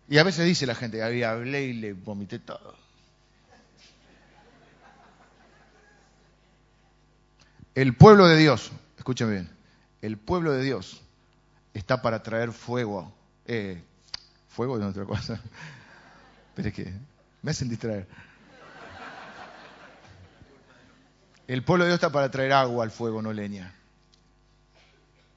[0.10, 2.76] Y a veces dice la gente, había hablé y le vomité todo.
[7.76, 9.50] El pueblo de Dios, escúchame bien,
[10.02, 11.02] el pueblo de Dios
[11.74, 13.12] está para traer fuego.
[13.46, 13.82] Eh,
[14.50, 15.42] fuego de otra cosa.
[16.56, 16.94] Pero es que
[17.42, 18.08] me hacen distraer.
[21.48, 23.74] El pueblo de Dios está para traer agua al fuego, no leña.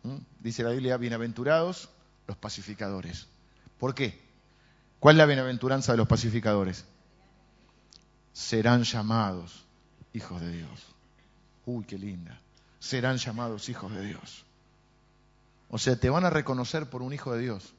[0.03, 0.19] ¿Mm?
[0.41, 1.89] Dice la Biblia, bienaventurados
[2.27, 3.27] los pacificadores.
[3.79, 4.26] ¿Por qué?
[5.01, 6.85] ¿Cuál es la bienaventuranza de los pacificadores?
[8.33, 9.65] Serán llamados
[10.13, 10.87] hijos de Dios.
[11.65, 12.41] Uy, qué linda.
[12.79, 14.45] Serán llamados hijos de Dios.
[15.69, 17.75] O sea, te van a reconocer por un hijo de Dios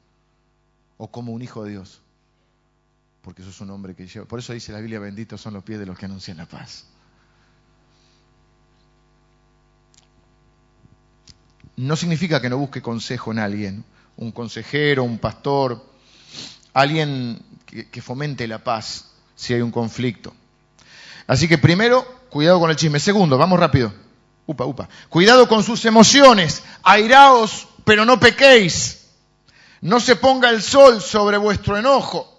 [0.96, 2.00] o como un hijo de Dios.
[3.22, 4.26] Porque eso es un hombre que lleva.
[4.26, 6.86] Por eso dice la Biblia, benditos son los pies de los que anuncian la paz.
[11.76, 13.84] No significa que no busque consejo en alguien,
[14.16, 15.87] un consejero, un pastor,
[16.80, 20.34] alguien que, fomente la paz si hay un conflicto.
[21.26, 23.00] Así que primero, cuidado con el chisme.
[23.00, 23.92] Segundo, vamos rápido.
[24.46, 24.88] Upa, upa.
[25.08, 26.62] Cuidado con sus emociones.
[26.82, 29.06] Airaos, pero no pequéis.
[29.80, 32.38] No se ponga el sol sobre vuestro enojo.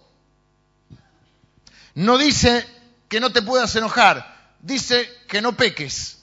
[1.94, 2.66] No dice
[3.08, 6.20] que no te puedas enojar, dice que no peques.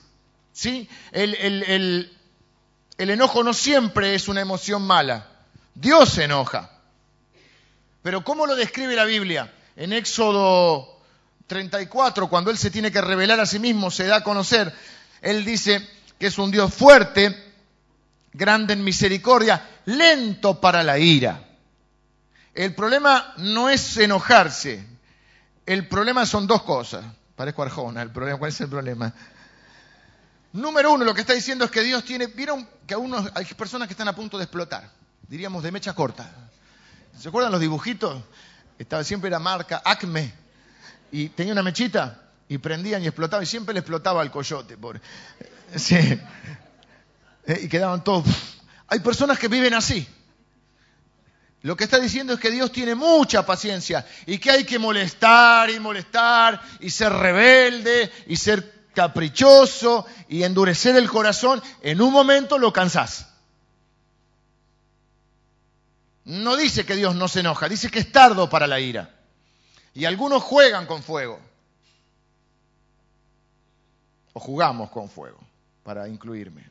[0.52, 0.88] ¿Sí?
[1.12, 5.26] El, el, enojo no siempre es una emoción mala.
[5.74, 6.70] Dios se enoja.
[8.06, 9.52] Pero ¿cómo lo describe la Biblia?
[9.74, 11.00] En Éxodo
[11.48, 14.72] 34, cuando Él se tiene que revelar a sí mismo, se da a conocer,
[15.22, 15.84] Él dice
[16.16, 17.52] que es un Dios fuerte,
[18.32, 21.48] grande en misericordia, lento para la ira.
[22.54, 24.86] El problema no es enojarse,
[25.66, 27.04] el problema son dos cosas.
[27.34, 29.12] Parezco Arjona, el problema, ¿cuál es el problema?
[30.52, 33.46] Número uno, lo que está diciendo es que Dios tiene, vieron que a unos, hay
[33.46, 34.92] personas que están a punto de explotar,
[35.28, 36.45] diríamos de mecha corta.
[37.18, 38.22] ¿Se acuerdan los dibujitos?
[38.78, 40.32] Estaba siempre la marca Acme
[41.10, 44.76] y tenía una mechita y prendían y explotaban y siempre le explotaba al coyote.
[44.76, 45.00] Por...
[45.74, 45.96] Sí.
[47.46, 48.26] Eh, y quedaban todos.
[48.88, 50.06] Hay personas que viven así.
[51.62, 55.70] Lo que está diciendo es que Dios tiene mucha paciencia y que hay que molestar
[55.70, 62.58] y molestar y ser rebelde y ser caprichoso y endurecer el corazón, en un momento
[62.58, 63.28] lo cansás.
[66.26, 69.18] No dice que Dios no se enoja, dice que es tardo para la ira.
[69.94, 71.40] Y algunos juegan con fuego.
[74.34, 75.38] O jugamos con fuego,
[75.82, 76.70] para incluirme.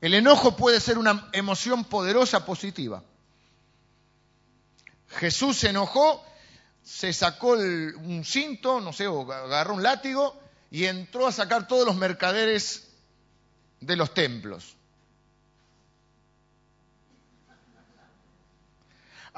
[0.00, 3.02] El enojo puede ser una emoción poderosa positiva.
[5.08, 6.24] Jesús se enojó
[6.88, 10.34] se sacó un cinto, no sé, o agarró un látigo
[10.70, 12.88] y entró a sacar todos los mercaderes
[13.80, 14.77] de los templos.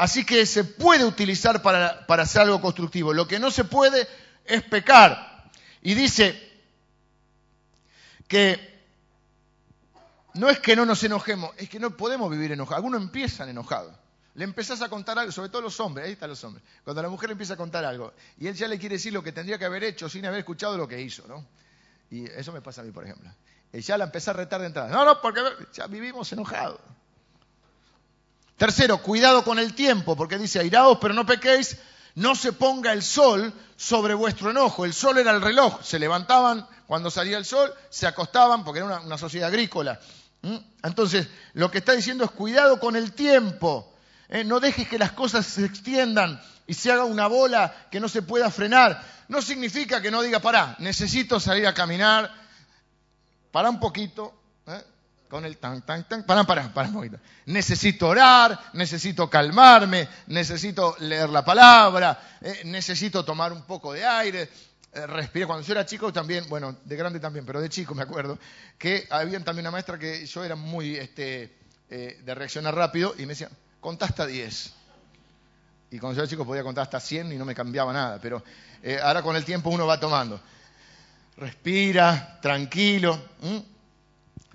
[0.01, 3.13] Así que se puede utilizar para, hacer algo constructivo.
[3.13, 4.09] Lo que no se puede
[4.47, 5.51] es pecar.
[5.83, 6.41] Y dice
[8.27, 8.83] que
[10.33, 12.79] no es que no nos enojemos, es que no podemos vivir enojados.
[12.79, 13.95] Algunos empiezan enojados.
[14.37, 16.65] Le empezás a contar algo, sobre todo los hombres, ahí están los hombres.
[16.83, 19.23] Cuando la mujer le empieza a contar algo y él ya le quiere decir lo
[19.23, 21.45] que tendría que haber hecho sin haber escuchado lo que hizo, ¿no?
[22.11, 23.31] Y eso me pasa a mí, por ejemplo.
[23.71, 24.89] Y ya la empecé a retar de entrada.
[24.89, 25.43] No, no, porque
[25.75, 26.81] ya vivimos enojados.
[28.61, 31.79] Tercero, cuidado con el tiempo, porque dice, airaos, pero no pequéis,
[32.15, 34.85] no se ponga el sol sobre vuestro enojo.
[34.85, 35.81] El sol era el reloj.
[35.83, 39.99] Se levantaban cuando salía el sol, se acostaban, porque era una, sociedad agrícola.
[40.43, 40.59] ¿Mm?
[40.83, 43.95] Entonces, lo que está diciendo es cuidado con el tiempo.
[44.29, 48.11] Eh, no dejes que las cosas se extiendan y se haga una bola que no
[48.11, 49.03] se pueda frenar.
[49.29, 52.31] No significa que no diga, pará, necesito salir a caminar,
[53.53, 54.39] para un poquito.
[55.31, 57.19] Con el tan, tan, tan, pará, pará, pará un.
[57.47, 64.51] Necesito orar, necesito calmarme, necesito leer la palabra, eh, necesito tomar un poco de aire,
[64.93, 65.47] respirar.
[65.47, 68.39] Cuando yo era chico también, bueno, de grande también, pero de chico me acuerdo,
[68.77, 71.57] que había también una maestra que yo era muy este,
[71.89, 73.49] de reaccionar rápido y me decía,
[73.81, 74.75] contá hasta 10.
[75.93, 78.43] Y cuando yo era chico podía contar hasta 100 y no me cambiaba nada, pero
[78.83, 80.41] eh, ahora con el tiempo uno va tomando.
[81.37, 83.21] Respira, tranquilo.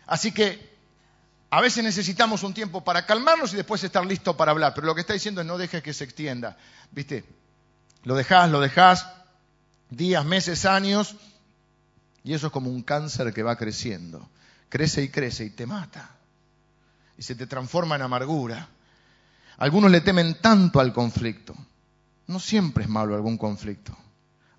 [0.07, 0.75] Así que
[1.49, 4.95] a veces necesitamos un tiempo para calmarnos y después estar listo para hablar, pero lo
[4.95, 6.57] que está diciendo es no dejes que se extienda.
[6.91, 7.23] ¿Viste?
[8.03, 9.07] Lo dejás, lo dejás,
[9.89, 11.15] días, meses, años,
[12.23, 14.27] y eso es como un cáncer que va creciendo.
[14.69, 16.09] Crece y crece y te mata.
[17.17, 18.67] Y se te transforma en amargura.
[19.57, 21.55] Algunos le temen tanto al conflicto.
[22.27, 23.95] No siempre es malo algún conflicto.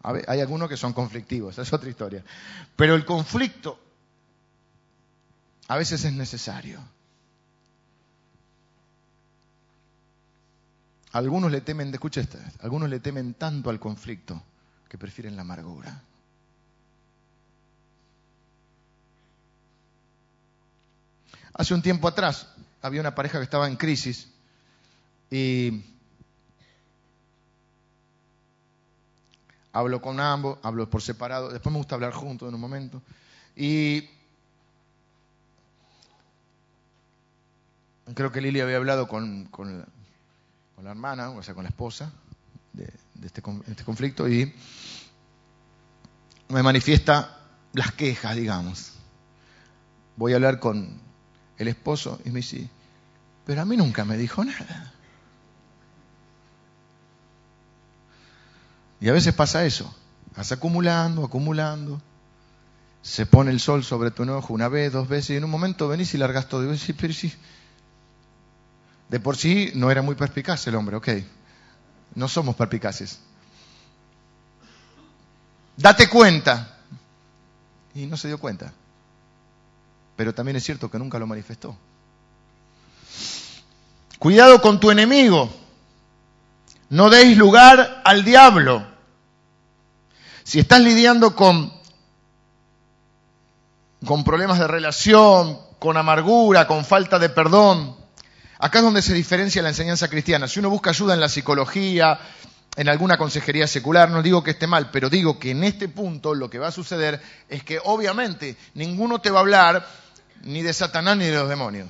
[0.03, 2.25] hay algunos que son conflictivos, es otra historia.
[2.75, 3.86] Pero el conflicto
[5.69, 6.81] a veces es necesario.
[11.13, 14.43] Algunos le temen, escucha esta, algunos le temen tanto al conflicto
[14.89, 16.03] que prefieren la amargura.
[21.55, 22.49] Hace un tiempo atrás
[22.83, 24.29] había una pareja que estaba en crisis
[25.31, 25.83] y
[29.73, 33.01] hablo con ambos, hablo por separado, después me gusta hablar juntos en un momento.
[33.57, 34.07] Y
[38.15, 39.49] creo que Lili había hablado con,
[40.83, 42.13] la, hermana, o sea, con la esposa
[42.73, 42.93] de,
[43.25, 44.55] este, este conflicto y
[46.49, 47.41] me manifiesta
[47.73, 48.93] las quejas, digamos.
[50.17, 51.07] Voy a hablar con,
[51.59, 52.69] el esposo y me dice,
[53.45, 54.93] pero a mí nunca me dijo nada.
[59.01, 59.95] Y a veces pasa eso,
[60.37, 62.01] vas acumulando, acumulando,
[63.03, 65.87] se pone el sol sobre tu enojo una vez, dos veces, y en un momento
[65.89, 66.65] venís y largas todo.
[66.65, 67.33] Y vos pero sí.
[69.09, 71.09] De por sí no era muy perspicaz el hombre, ok.
[72.15, 73.21] No somos perspicaces.
[75.77, 76.79] Date cuenta.
[77.95, 78.73] Y no se dio cuenta
[80.17, 81.77] pero también es cierto que nunca lo manifestó.
[84.19, 85.51] Cuidado con tu enemigo.
[86.89, 88.87] No deis lugar al diablo.
[90.43, 91.73] Si estás lidiando con,
[94.07, 97.97] con problemas de relación, con amargura, con falta de perdón,
[98.59, 100.49] acá es donde se diferencia la enseñanza cristiana.
[100.49, 102.19] Si uno busca ayuda en la psicología,
[102.77, 106.35] en alguna consejería secular, no digo que esté mal, pero digo que en este punto
[106.35, 109.87] lo que va a suceder es que obviamente ninguno te va a hablar
[110.43, 111.89] ni de Satanás ni de los demonios.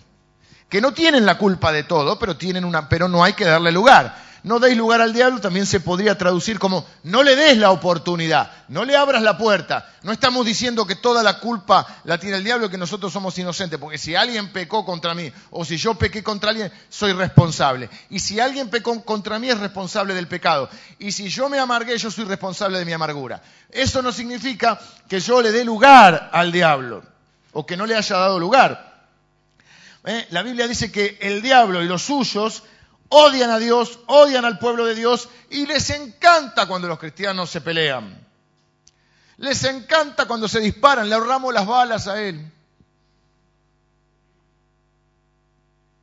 [0.68, 3.72] Que no tienen la culpa de todo, pero tienen una, pero no hay que darle
[3.72, 4.25] lugar.
[4.46, 8.48] No deis lugar al diablo también se podría traducir como no le des la oportunidad,
[8.68, 9.92] no le abras la puerta.
[10.04, 13.37] No estamos diciendo que toda la culpa la tiene el diablo y que nosotros somos
[13.38, 17.90] inocentes, porque si alguien pecó contra mí o si yo pequé contra alguien, soy responsable.
[18.09, 20.70] Y si alguien pecó contra mí es responsable del pecado.
[21.00, 23.42] Y si yo me amargué, yo soy responsable de mi amargura.
[23.68, 24.78] Eso no significa
[25.09, 27.02] que yo le dé lugar al diablo
[27.50, 29.09] o que no le haya dado lugar.
[30.04, 30.24] ¿Eh?
[30.30, 32.62] La Biblia dice que el diablo y los suyos
[33.09, 37.61] odian a Dios, odian al pueblo de Dios y les encanta cuando los cristianos se
[37.61, 38.27] pelean.
[39.38, 42.53] Les encanta cuando se disparan, le ahorramos las balas a Él.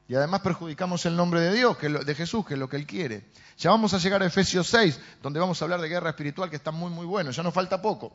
[0.08, 2.86] Y además perjudicamos el nombre de Dios, que de Jesús, que es lo que Él
[2.86, 3.26] quiere.
[3.58, 6.58] Ya vamos a llegar a Efesios 6, donde vamos a hablar de guerra espiritual, que
[6.58, 8.12] está muy, muy bueno, ya nos falta poco.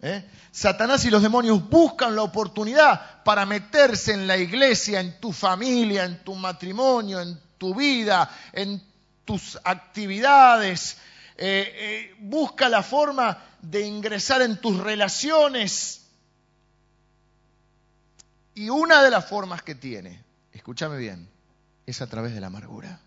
[0.00, 0.28] ¿Eh?
[0.50, 6.04] Satanás y los demonios buscan la oportunidad para meterse en la iglesia, en tu familia,
[6.04, 8.82] en tu matrimonio, en tu vida, en
[9.24, 10.96] tus actividades.
[11.36, 16.08] Eh, eh, busca la forma de ingresar en tus relaciones.
[18.56, 21.28] Y una de las formas que tiene, escúchame bien,
[21.86, 22.98] es a través de la amargura.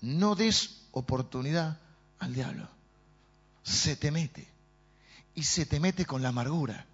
[0.00, 1.78] No des oportunidad
[2.18, 2.68] al diablo.
[3.62, 4.48] Se te mete
[5.32, 6.86] y se te mete con la amargura,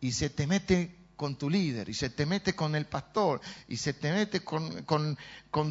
[0.00, 3.76] y se te mete con tu líder, y se te mete con el pastor, y
[3.76, 5.18] se te mete con,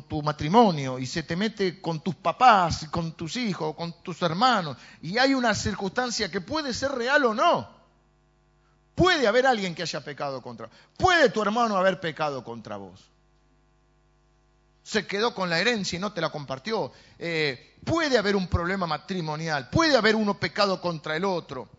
[0.07, 4.77] tu matrimonio, y se te mete con tus papás, con tus hijos, con tus hermanos,
[5.01, 7.67] y hay una circunstancia que puede ser real o no.
[8.93, 10.69] Puede haber alguien que haya pecado contra.
[10.95, 13.09] Puede tu hermano haber pecado contra vos.
[14.83, 16.91] Se quedó con la herencia y no te la compartió.
[17.17, 19.71] Eh, puede haber un problema matrimonial.
[19.71, 21.78] Puede haber uno pecado contra el otro.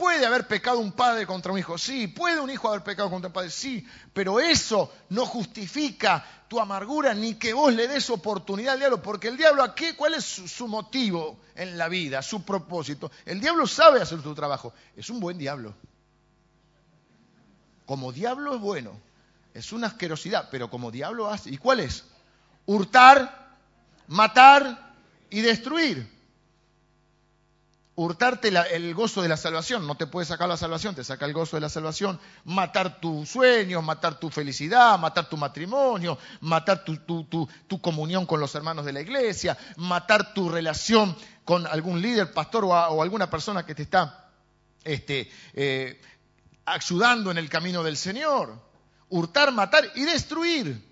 [0.00, 1.76] ¿Puede haber pecado un padre contra un hijo?
[1.76, 2.06] Sí.
[2.06, 3.50] ¿Puede un hijo haber pecado contra un padre?
[3.50, 3.86] Sí.
[4.14, 9.02] Pero eso no justifica tu amargura ni que vos le des oportunidad al diablo.
[9.02, 13.10] Porque el diablo aquí, ¿cuál es su, motivo en la vida, su propósito?
[13.26, 14.72] El diablo sabe hacer su trabajo.
[14.96, 15.74] Es un buen diablo.
[17.84, 18.98] Como diablo es bueno.
[19.52, 21.50] Es una asquerosidad, pero como diablo hace.
[21.50, 22.06] ¿Y cuál es?
[22.64, 23.58] Hurtar,
[24.06, 24.94] matar
[25.28, 26.19] y destruir
[28.00, 29.86] hurtarte el gozo de la salvación.
[29.86, 32.18] No te puede sacar la salvación, te saca el gozo de la salvación.
[32.44, 37.48] Matar tus sueños, matar tu felicidad, matar tu matrimonio, matar tu,
[37.82, 43.02] comunión con los hermanos de la iglesia, matar tu relación con algún líder, pastor o,
[43.02, 44.30] alguna persona que te está
[44.82, 46.00] este, eh,
[46.64, 48.58] ayudando en el camino del Señor.
[49.10, 50.88] Hurtar, matar y destruir.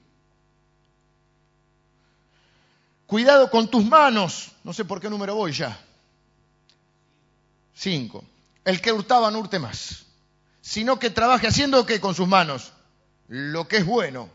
[3.06, 4.50] Cuidado con tus manos.
[4.62, 5.87] No sé por qué número voy ya.
[7.78, 8.24] Cinco.
[8.64, 10.06] El que hurtaba no hurte más,
[10.60, 12.72] sino que trabaje haciendo que con sus manos
[13.28, 14.28] lo que es bueno,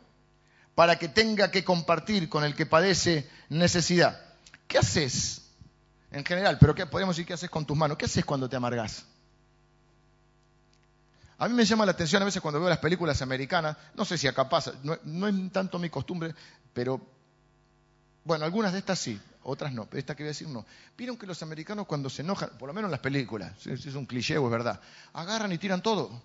[0.75, 4.19] para que tenga que compartir con el que padece necesidad.
[4.67, 5.41] ¿Qué haces
[6.13, 7.97] en general, pero ¿qué, podemos decir qué haces con tus manos.
[7.97, 9.03] ¿Qué haces cuando te amargás?
[11.39, 14.17] A mí me llama la atención a veces cuando veo las películas americanas, no sé
[14.17, 16.33] si acá pasa, no, no es tanto mi costumbre,
[16.71, 17.01] pero
[18.23, 20.65] bueno, algunas de estas sí, otras no, pero esta que voy a decir no.
[20.97, 24.05] Vieron que los americanos cuando se enojan, por lo menos en las películas, es un
[24.05, 24.79] cliché es verdad,
[25.13, 26.21] agarran y tiran todo.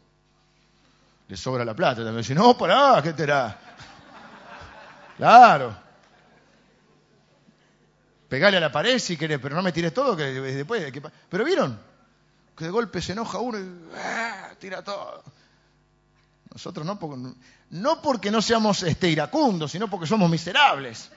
[1.29, 2.19] Les sobra la plata también.
[2.19, 3.59] Dicen, no, pará, ¿qué te da?
[5.19, 5.77] Claro.
[8.29, 10.93] Pegale a la pared si querés, pero no me tires todo, que después...
[11.29, 11.79] Pero vieron,
[12.57, 13.65] que de golpe se enoja uno y
[13.97, 14.51] ¡ah!
[14.59, 15.23] tira todo.
[16.53, 17.33] Nosotros no, porque,
[17.71, 21.11] no porque no seamos este, iracundos, sino porque somos miserables.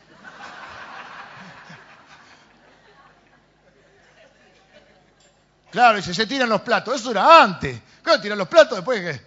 [5.72, 7.00] Claro, y se tiran los platos.
[7.00, 7.80] Eso era antes.
[8.04, 9.22] Claro, tiran los platos después que.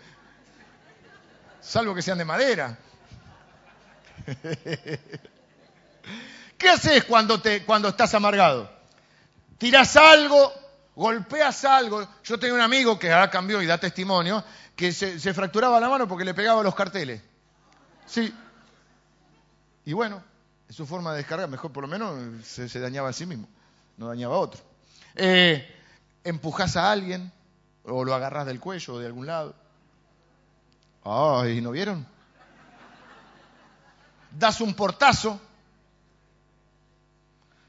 [1.61, 2.77] Salvo que sean de madera.
[6.59, 7.41] ¿Qué haces cuando,
[7.89, 8.71] estás amargado?
[9.57, 10.53] Tirás algo,
[10.95, 12.07] golpeas algo.
[12.23, 14.45] Yo tengo un amigo que ahora cambió y da testimonio,
[14.77, 17.23] que se, se fracturaba la mano porque le pegaba los carteles.
[18.07, 18.35] Sí.
[19.87, 20.23] Y bueno,
[20.69, 21.49] es su forma de descargar.
[21.49, 23.49] Mejor por lo menos se, se dañaba a sí mismo,
[23.97, 24.61] no dañaba a otro.
[25.17, 25.67] Eh,
[26.25, 27.31] empujás a alguien
[27.85, 29.55] o lo agarrás del cuello o de algún lado.
[31.05, 32.07] Ay, ¿no vieron?
[34.31, 35.39] Das un portazo,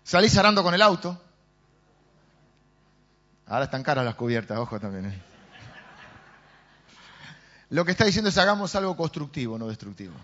[0.03, 1.21] salís arando con el auto.
[3.45, 5.05] Ahora están caras las cubiertas, ojo también.
[5.05, 5.21] ¿eh?
[7.69, 10.15] Lo que está diciendo es hagamos algo constructivo, no destructivo.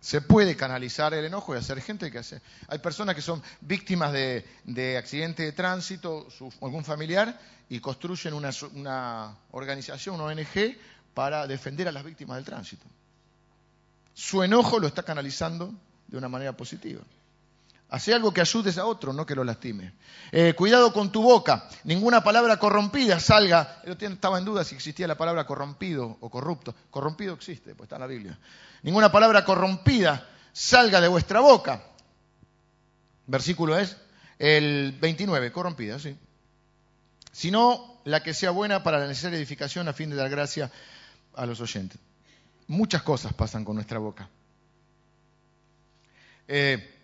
[0.00, 2.40] Se puede canalizar el enojo y hacer gente que hace.
[2.68, 8.34] Hay personas que son víctimas de, de accidente de tránsito, su, algún familiar, y construyen
[8.34, 10.76] una, una organización, una ONG,
[11.14, 12.86] para defender a las víctimas del tránsito.
[14.14, 15.74] Su enojo lo está canalizando
[16.06, 17.02] de una manera positiva.
[17.88, 19.94] Hace algo que ayudes a otro, no que lo lastime.
[20.32, 21.68] Eh, cuidado con tu boca.
[21.84, 23.80] Ninguna palabra corrompida salga.
[23.86, 26.74] Yo estaba en duda si existía la palabra corrompido o corrupto.
[26.90, 28.38] Corrompido existe, pues está en la Biblia.
[28.82, 31.84] Ninguna palabra corrompida salga de vuestra boca.
[33.28, 33.96] Versículo es
[34.38, 36.16] el 29, corrompida, sí.
[37.30, 40.72] Sino la que sea buena para la necesaria edificación a fin de dar gracia
[41.34, 42.00] a los oyentes.
[42.66, 44.28] Muchas cosas pasan con nuestra boca.
[46.48, 46.95] Eh,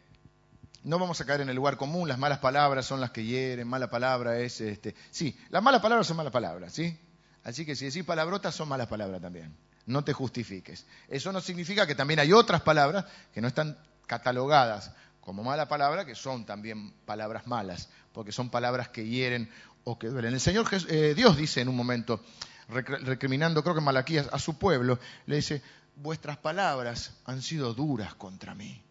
[0.85, 3.69] no vamos a caer en el lugar común, las malas palabras son las que hieren,
[3.69, 4.95] mala palabra es este.
[5.11, 6.99] Sí, las malas palabras son malas palabras, ¿sí?
[7.45, 9.57] Así que si decís palabrotas son malas palabras también.
[9.87, 10.87] No te justifiques.
[11.09, 13.77] Eso no significa que también hay otras palabras que no están
[14.07, 19.49] catalogadas como mala palabra, que son también palabras malas, porque son palabras que hieren
[19.85, 20.35] o que duelen.
[20.35, 22.21] El Señor eh, Dios dice en un momento,
[22.69, 25.63] recriminando, creo que Malaquías, a su pueblo, le dice,
[25.97, 28.83] vuestras palabras han sido duras contra mí.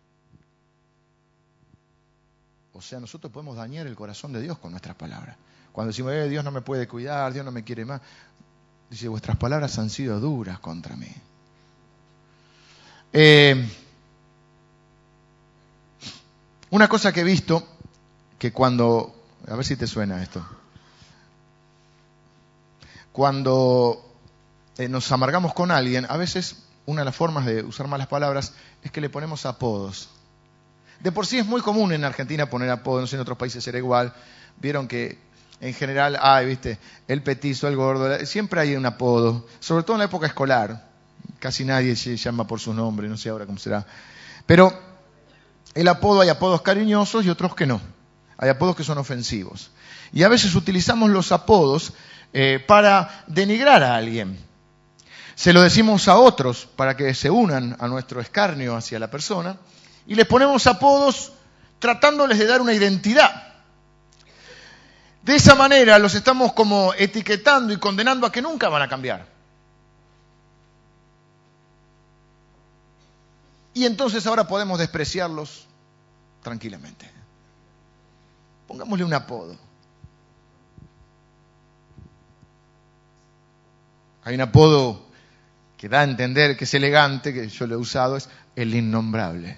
[2.73, 5.35] O sea, nosotros podemos dañar el corazón de Dios con nuestras palabras.
[5.71, 8.01] Cuando decimos, eh, Dios no me puede cuidar, Dios no me quiere más,
[8.89, 11.13] dice, vuestras palabras han sido duras contra mí.
[13.13, 13.69] Eh,
[16.69, 17.65] una cosa que he visto,
[18.39, 19.15] que cuando,
[19.47, 20.45] a ver si te suena esto,
[23.11, 24.09] cuando
[24.77, 28.53] eh, nos amargamos con alguien, a veces una de las formas de usar malas palabras
[28.83, 30.09] es que le ponemos apodos.
[31.01, 33.63] De por sí es muy común en Argentina poner apodos, no sé, en otros países
[33.63, 34.13] será igual.
[34.57, 35.17] Vieron que
[35.59, 39.99] en general, ay, viste, el petizo, el gordo, siempre hay un apodo, sobre todo en
[39.99, 40.89] la época escolar.
[41.39, 43.85] Casi nadie se llama por su nombre, no sé ahora cómo será.
[44.45, 44.73] Pero
[45.73, 47.81] el apodo, hay apodos cariñosos y otros que no.
[48.37, 49.71] Hay apodos que son ofensivos.
[50.13, 51.93] Y a veces utilizamos los apodos
[52.33, 54.37] eh, para denigrar a alguien.
[55.35, 59.57] Se lo decimos a otros para que se unan a nuestro escarnio hacia la persona
[60.07, 61.31] y les ponemos apodos
[61.79, 63.51] tratándoles de dar una identidad.
[65.23, 69.27] De esa manera los estamos como etiquetando y condenando a que nunca van a cambiar.
[73.73, 75.65] Y entonces ahora podemos despreciarlos
[76.43, 77.09] tranquilamente.
[78.67, 79.57] Pongámosle un apodo.
[84.23, 85.05] Hay un apodo
[85.77, 89.57] que da a entender que es elegante, que yo lo he usado, es el innombrable.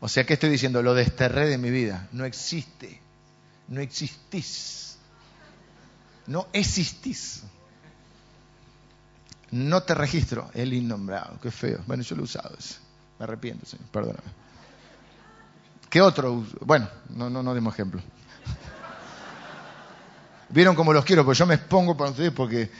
[0.00, 0.82] O sea, ¿qué estoy diciendo?
[0.82, 2.08] Lo desterré de mi vida.
[2.12, 3.00] No existe.
[3.68, 4.96] No existís.
[6.26, 7.42] No existís.
[9.50, 10.50] No te registro.
[10.54, 11.38] El innombrado.
[11.40, 11.80] Qué feo.
[11.86, 12.76] Bueno, yo lo he usado ese.
[13.18, 13.86] Me arrepiento, señor.
[13.88, 14.28] Perdóname.
[15.90, 16.44] ¿Qué otro?
[16.60, 18.00] Bueno, no, no, no demos ejemplo.
[20.50, 22.70] Vieron cómo los quiero, pues yo me expongo para ustedes porque,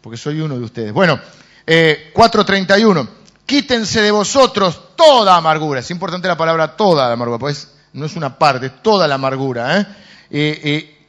[0.00, 0.92] porque soy uno de ustedes.
[0.92, 1.18] Bueno,
[1.66, 5.80] eh, 431 quítense de vosotros toda amargura.
[5.80, 9.80] Es importante la palabra toda la amargura, pues no es una parte, toda la amargura.
[9.80, 9.86] ¿eh?
[10.30, 11.08] Eh, eh,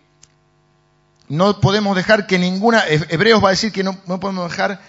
[1.29, 4.79] no podemos dejar que ninguna, Hebreos va a decir que no, no podemos dejar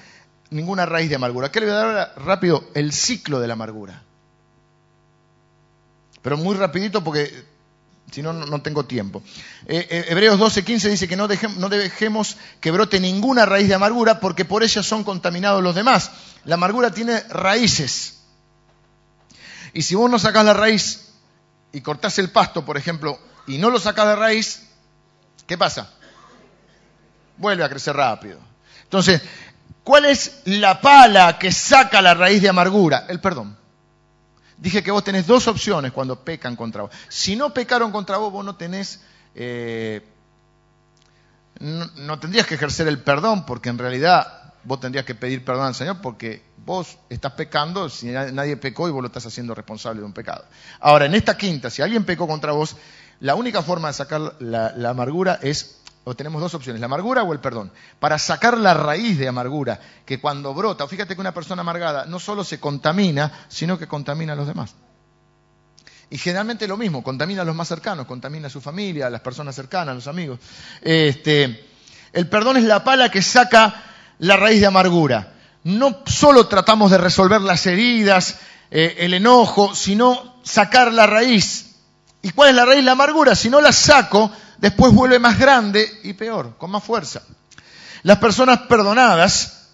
[0.50, 1.50] ninguna raíz de amargura.
[1.50, 2.64] ¿Qué le voy a dar ahora rápido?
[2.74, 4.02] El ciclo de la amargura.
[6.22, 7.44] Pero muy rapidito porque
[8.10, 9.22] si no, no tengo tiempo.
[9.66, 14.20] Eh, eh, Hebreos 12:15 dice que no, no dejemos que brote ninguna raíz de amargura
[14.20, 16.10] porque por ella son contaminados los demás.
[16.44, 18.18] La amargura tiene raíces.
[19.74, 21.10] Y si vos no sacás la raíz
[21.72, 24.62] y cortás el pasto, por ejemplo, y no lo sacás de raíz,
[25.46, 25.92] ¿qué pasa?
[27.36, 28.38] Vuelve a crecer rápido.
[28.84, 29.20] Entonces,
[29.84, 33.06] ¿cuál es la pala que saca la raíz de amargura?
[33.08, 33.56] El perdón.
[34.58, 36.90] Dije que vos tenés dos opciones cuando pecan contra vos.
[37.08, 39.00] Si no pecaron contra vos, vos no tenés,
[39.34, 40.04] eh,
[41.60, 45.74] no, tendrías que ejercer el perdón, porque en realidad vos tendrías que pedir perdón al
[45.74, 50.06] Señor, porque vos estás pecando, si nadie pecó y vos lo estás haciendo responsable de
[50.06, 50.44] un pecado.
[50.80, 52.76] Ahora, en esta quinta, si alguien pecó contra vos,
[53.20, 55.78] la única forma de sacar la amargura es
[56.08, 57.70] o tenemos dos opciones, la amargura o el perdón.
[58.00, 62.18] Para sacar la raíz de amargura, que cuando brota, fíjate que una persona amargada no
[62.18, 64.74] solo se contamina, sino que contamina a los demás.
[66.08, 69.20] Y generalmente lo mismo, contamina a los más cercanos, contamina a su familia, a las
[69.20, 70.38] personas cercanas, a los amigos.
[70.80, 71.68] Este,
[72.14, 73.84] el perdón es la pala que saca
[74.18, 75.34] la raíz de amargura.
[75.64, 78.38] No solo tratamos de resolver las heridas,
[78.70, 81.66] eh, el enojo, sino sacar la raíz.
[82.22, 82.82] ¿Y cuál es la raíz?
[82.82, 83.34] La amargura.
[83.34, 87.22] Si no la saco, después vuelve más grande y peor, con más fuerza.
[88.02, 89.70] Las personas perdonadas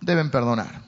[0.00, 0.82] deben perdonar.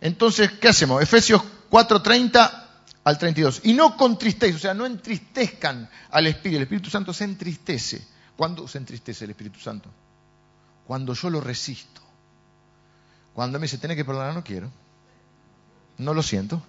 [0.00, 1.02] Entonces, ¿qué hacemos?
[1.02, 2.64] Efesios 4:30
[3.04, 3.60] al 32.
[3.64, 6.56] Y no contristezcan, o sea, no entristezcan al Espíritu.
[6.56, 8.06] El Espíritu Santo se entristece.
[8.36, 9.88] ¿Cuándo se entristece el Espíritu Santo?
[10.86, 12.00] Cuando yo lo resisto.
[13.32, 14.70] Cuando me dice, tenés que perdonar, no quiero.
[15.98, 16.62] No lo siento.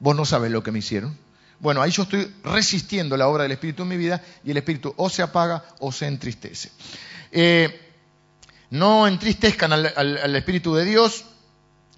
[0.00, 1.16] Vos no sabes lo que me hicieron.
[1.60, 4.94] Bueno, ahí yo estoy resistiendo la obra del Espíritu en mi vida y el Espíritu
[4.96, 6.70] o se apaga o se entristece.
[7.32, 7.88] Eh,
[8.70, 11.24] no entristezcan al, Espíritu de Dios,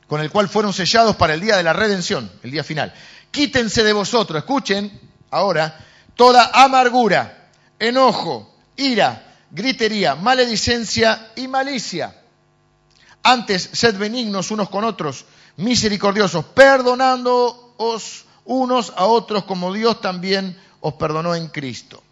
[0.06, 2.94] con el cual fueron sellados para el día de la redención, el día final.
[3.30, 4.98] Quítense de vosotros, escuchen
[5.30, 5.78] ahora,
[6.14, 12.16] toda amargura, enojo, ira, gritería, maledicencia y malicia.
[13.22, 20.94] Antes, sed benignos unos con otros, misericordiosos, perdonándoos unos a otros como Dios también os
[20.94, 22.02] perdonó en Cristo.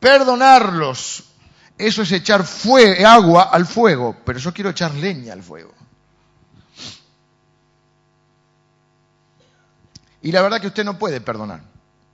[0.00, 1.24] Perdonarlos,
[1.78, 2.44] eso es echar
[3.06, 5.72] agua al fuego, pero yo quiero echar leña al fuego.
[10.22, 11.62] Y la verdad que usted no puede perdonar.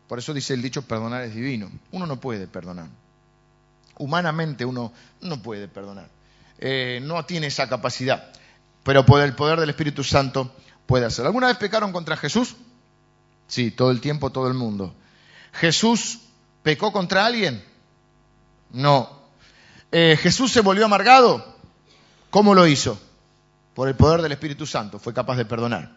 [0.07, 1.70] Por eso dice el dicho, perdonar es divino.
[1.93, 2.89] Uno no puede perdonar.
[3.97, 6.11] Humanamente uno no puede perdonar.
[6.59, 8.31] Eh, no tiene esa capacidad.
[8.83, 10.55] Pero por el poder del Espíritu Santo
[10.85, 11.29] puede hacerlo.
[11.29, 12.57] ¿Alguna vez pecaron contra Jesús?
[13.47, 14.95] Sí, todo el tiempo, todo el mundo.
[15.53, 16.20] ¿Jesús
[16.62, 17.64] pecó contra alguien?
[18.70, 19.09] No.
[19.92, 21.57] Eh, ¿Jesús se volvió amargado?
[22.30, 23.01] ¿Cómo lo hizo?
[23.74, 25.92] Por el poder del Espíritu Santo, fue capaz de perdonar.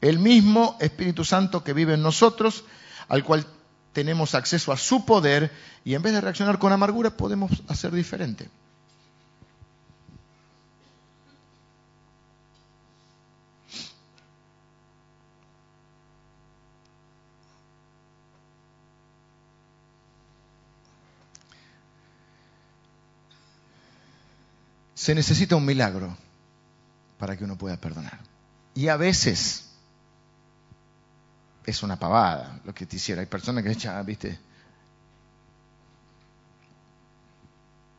[0.00, 2.64] El mismo Espíritu Santo que vive en nosotros,
[3.08, 3.46] al cual
[3.92, 5.52] tenemos acceso a su poder,
[5.84, 8.48] y en vez de reaccionar con amargura, podemos hacer diferente.
[25.04, 26.16] Se necesita un milagro
[27.18, 28.18] para que uno pueda perdonar.
[28.74, 29.66] Y a veces
[31.66, 33.20] es una pavada lo que te hiciera.
[33.20, 34.38] Hay personas que echan, viste,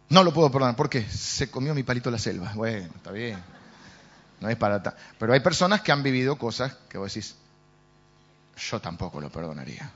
[0.10, 2.52] no lo puedo perdonar porque se comió mi palito la selva.
[2.56, 3.38] Bueno, está bien.
[4.42, 4.82] No es para
[5.20, 7.36] Pero hay personas que han vivido cosas que vos decís,
[8.58, 9.92] yo tampoco lo perdonaría.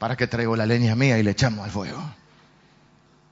[0.00, 2.02] ¿Para qué traigo la leña mía y le echamos al fuego?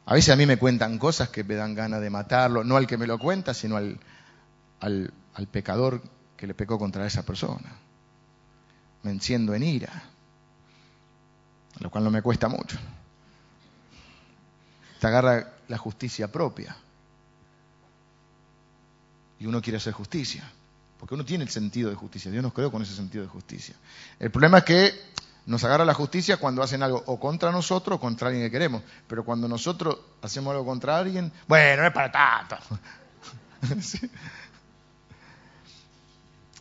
[0.04, 2.86] A veces a mí me cuentan cosas que me dan ganas de matarlo, no al
[2.86, 4.00] que me lo cuenta, sino al,
[4.80, 6.02] al, pecador
[6.36, 7.72] que le pecó contra esa persona.
[9.04, 9.90] Me enciendo en ira,
[11.78, 12.78] lo cual no me cuesta mucho.
[14.98, 16.76] Te agarra la justicia propia.
[19.38, 20.48] Y uno quiere hacer justicia,
[20.98, 22.30] porque uno tiene el sentido de justicia.
[22.30, 23.74] Dios nos creó con ese sentido de justicia.
[24.18, 25.12] El problema es que
[25.46, 28.82] nos agarra la justicia cuando hacen algo o contra nosotros o contra alguien que queremos.
[29.06, 32.56] Pero cuando nosotros hacemos algo contra alguien, bueno, no es para tanto.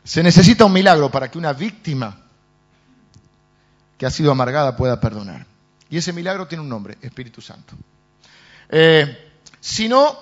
[0.04, 2.26] Se necesita un milagro para que una víctima
[3.98, 5.46] que ha sido amargada pueda perdonar.
[5.90, 7.76] Y ese milagro tiene un nombre, Espíritu Santo.
[8.70, 10.18] Eh, si no,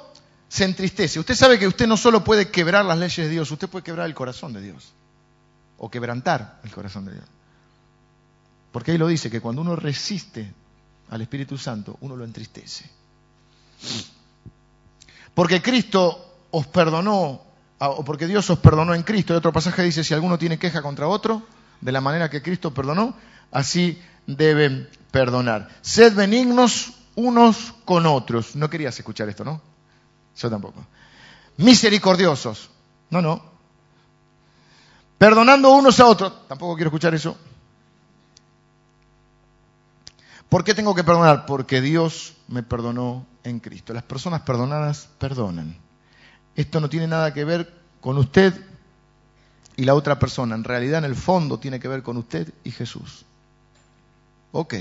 [0.49, 1.20] se entristece.
[1.20, 4.07] Usted sabe que usted no solo puede quebrar las leyes de Dios, usted puede quebrar
[4.07, 4.91] el corazón de Dios.
[5.78, 7.26] O quebrantar el corazón de Dios.
[8.72, 10.53] Porque ahí lo dice, que cuando uno resiste
[11.09, 12.89] al Espíritu Santo, uno lo entristece.
[15.34, 17.41] Porque Cristo os perdonó,
[17.80, 19.34] o porque Dios os perdonó en Cristo.
[19.34, 21.43] Y otro pasaje dice, si alguno tiene queja contra otro,
[21.82, 23.15] de la manera que Cristo perdonó,
[23.51, 25.70] así deben perdonar.
[25.82, 28.55] Sed benignos unos con otros.
[28.55, 29.61] No querías escuchar esto, ¿no?
[30.38, 30.86] Yo tampoco.
[31.57, 32.70] Misericordiosos.
[33.09, 33.43] No, no.
[35.17, 36.47] Perdonando unos a otros.
[36.47, 37.38] Tampoco quiero escuchar eso.
[40.50, 41.45] ¿Por qué tengo que perdonar?
[41.45, 43.93] Porque Dios me perdonó en Cristo.
[43.93, 45.78] Las personas perdonadas perdonan.
[46.56, 47.72] Esto no tiene nada que ver
[48.02, 48.54] con usted
[49.76, 50.56] y la otra persona.
[50.56, 53.26] En realidad, en el fondo, tiene que ver con usted y Jesús.
[54.52, 54.74] Ok.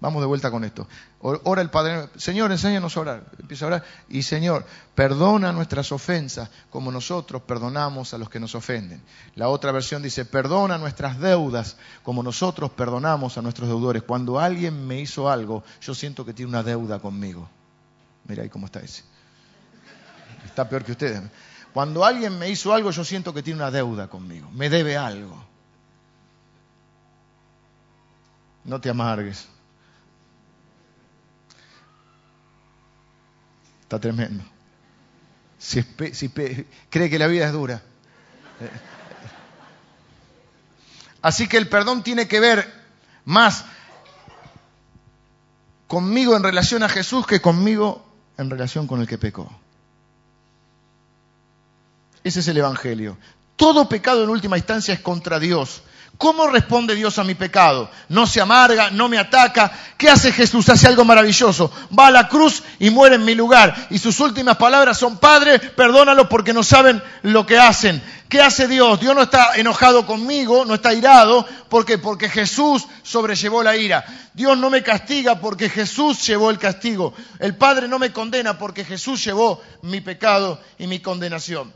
[0.00, 0.86] Vamos de vuelta con esto.
[1.20, 3.24] Ora el Padre, Señor, enséñanos a orar.
[3.40, 3.84] Empieza a orar.
[4.08, 9.02] Y Señor, perdona nuestras ofensas como nosotros perdonamos a los que nos ofenden.
[9.34, 14.04] La otra versión dice, perdona nuestras deudas como nosotros perdonamos a nuestros deudores.
[14.04, 17.48] Cuando alguien me hizo algo, yo siento que tiene una deuda conmigo.
[18.28, 19.02] Mira ahí cómo está ese.
[20.44, 21.22] Está peor que ustedes.
[21.72, 24.48] Cuando alguien me hizo algo, yo siento que tiene una deuda conmigo.
[24.52, 25.44] Me debe algo.
[28.64, 29.48] No te amargues.
[33.88, 34.44] Está tremendo.
[35.58, 35.82] Si,
[36.90, 37.82] cree que la vida es dura.
[41.22, 42.70] Así que el perdón tiene que ver
[43.24, 43.64] más
[45.86, 49.50] conmigo en relación a Jesús que conmigo en relación con el que pecó.
[52.22, 53.16] Ese es el Evangelio.
[53.56, 55.82] Todo pecado en última instancia es contra Dios.
[56.16, 57.88] ¿Cómo responde Dios a mi pecado?
[58.08, 59.70] No se amarga, no me ataca.
[59.96, 60.68] ¿Qué hace Jesús?
[60.68, 61.70] Hace algo maravilloso.
[61.96, 63.86] Va a la cruz y muere en mi lugar.
[63.90, 68.02] Y sus últimas palabras son, Padre, perdónalo porque no saben lo que hacen.
[68.28, 69.00] ¿Qué hace Dios?
[69.00, 71.46] Dios no está enojado conmigo, no está irado.
[71.68, 71.98] ¿Por qué?
[71.98, 74.04] Porque Jesús sobrellevó la ira.
[74.34, 77.14] Dios no me castiga porque Jesús llevó el castigo.
[77.38, 81.72] El Padre no me condena porque Jesús llevó mi pecado y mi condenación.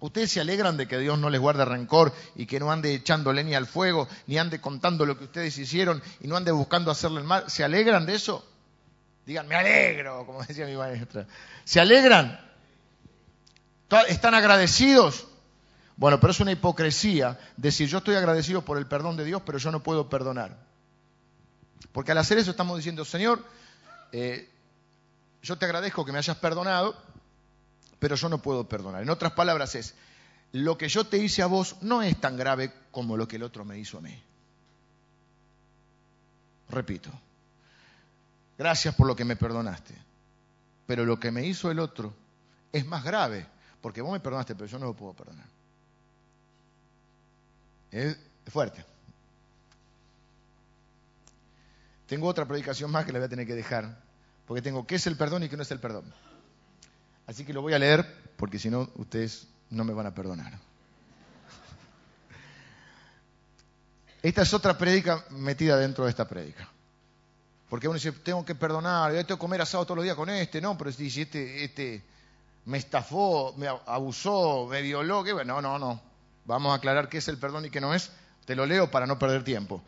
[0.00, 3.32] ¿Ustedes se alegran de que Dios no les guarde rencor y que no ande echando
[3.32, 7.20] leña al fuego, ni ande contando lo que ustedes hicieron y no ande buscando hacerle
[7.20, 7.50] el mal?
[7.50, 8.44] ¿Se alegran de eso?
[9.26, 11.26] Digan, me alegro, como decía mi maestra.
[11.64, 12.40] ¿Se alegran?
[14.08, 15.26] ¿Están agradecidos?
[15.96, 19.58] Bueno, pero es una hipocresía decir yo estoy agradecido por el perdón de Dios, pero
[19.58, 20.56] yo no puedo perdonar.
[21.92, 23.44] Porque al hacer eso estamos diciendo, Señor,
[24.12, 24.48] eh,
[25.42, 26.96] yo te agradezco que me hayas perdonado,
[28.00, 29.02] pero yo no puedo perdonar.
[29.02, 29.94] En otras palabras es,
[30.52, 33.44] lo que yo te hice a vos no es tan grave como lo que el
[33.44, 34.20] otro me hizo a mí.
[36.70, 37.10] Repito,
[38.58, 39.94] gracias por lo que me perdonaste,
[40.86, 42.12] pero lo que me hizo el otro
[42.72, 43.46] es más grave,
[43.80, 45.46] porque vos me perdonaste, pero yo no lo puedo perdonar.
[47.90, 48.84] Es fuerte.
[52.06, 54.00] Tengo otra predicación más que la voy a tener que dejar,
[54.46, 56.12] porque tengo qué es el perdón y qué no es el perdón.
[57.30, 58.04] Así que lo voy a leer
[58.36, 60.58] porque si no ustedes no me van a perdonar.
[64.20, 66.68] Esta es otra prédica metida dentro de esta prédica.
[67.68, 70.28] Porque uno dice, tengo que perdonar, yo tengo que comer asado todos los días con
[70.28, 72.02] este, no, pero si este, este
[72.64, 75.32] me estafó, me abusó, me violó, ¿qué?
[75.32, 76.02] Bueno, no, no, no.
[76.46, 78.10] Vamos a aclarar qué es el perdón y qué no es.
[78.44, 79.84] Te lo leo para no perder tiempo.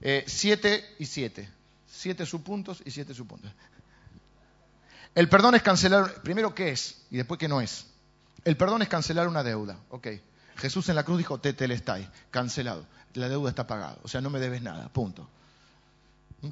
[0.00, 1.48] Eh, siete y siete.
[1.86, 3.52] Siete subpuntos y siete subpuntos.
[5.14, 7.86] El perdón es cancelar, primero qué es y después qué no es.
[8.44, 9.76] El perdón es cancelar una deuda.
[9.90, 10.08] Ok.
[10.56, 12.86] Jesús en la cruz dijo, te telestai, cancelado.
[13.14, 13.98] La deuda está pagada.
[14.02, 15.28] O sea, no me debes nada, punto.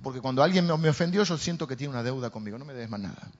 [0.02, 2.90] Porque cuando alguien me ofendió, yo siento que tiene una deuda conmigo, no me debes
[2.90, 3.30] más nada.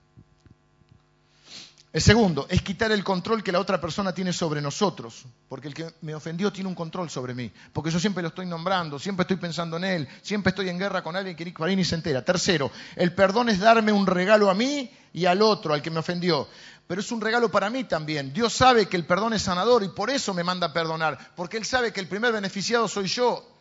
[1.91, 5.75] El segundo es quitar el control que la otra persona tiene sobre nosotros, porque el
[5.75, 9.23] que me ofendió tiene un control sobre mí, porque yo siempre lo estoy nombrando, siempre
[9.23, 12.23] estoy pensando en él, siempre estoy en guerra con alguien que ni se entera.
[12.23, 16.01] Tercero, el perdón es darme un regalo a mí y al otro, al que me
[16.01, 16.47] ofendió,
[16.87, 18.35] pero es un regalo para mí también.
[18.35, 21.57] Dios sabe que el perdón es sanador y por eso me manda a perdonar, porque
[21.57, 23.58] Él sabe que el primer beneficiado soy yo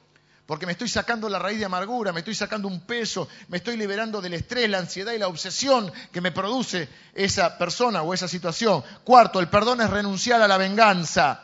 [0.47, 3.75] porque me estoy sacando la raíz de amargura, me estoy sacando un peso, me estoy
[3.75, 8.29] liberando del estrés, la ansiedad y la obsesión que me produce esa persona o esa
[8.29, 8.81] situación.
[9.03, 11.43] Cuarto, el perdón es renunciar a la venganza.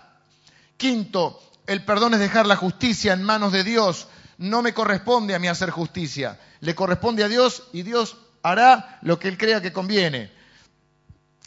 [0.77, 4.07] Quinto, el perdón es dejar la justicia en manos de Dios.
[4.37, 9.19] No me corresponde a mí hacer justicia, le corresponde a Dios y Dios hará lo
[9.19, 10.31] que Él crea que conviene.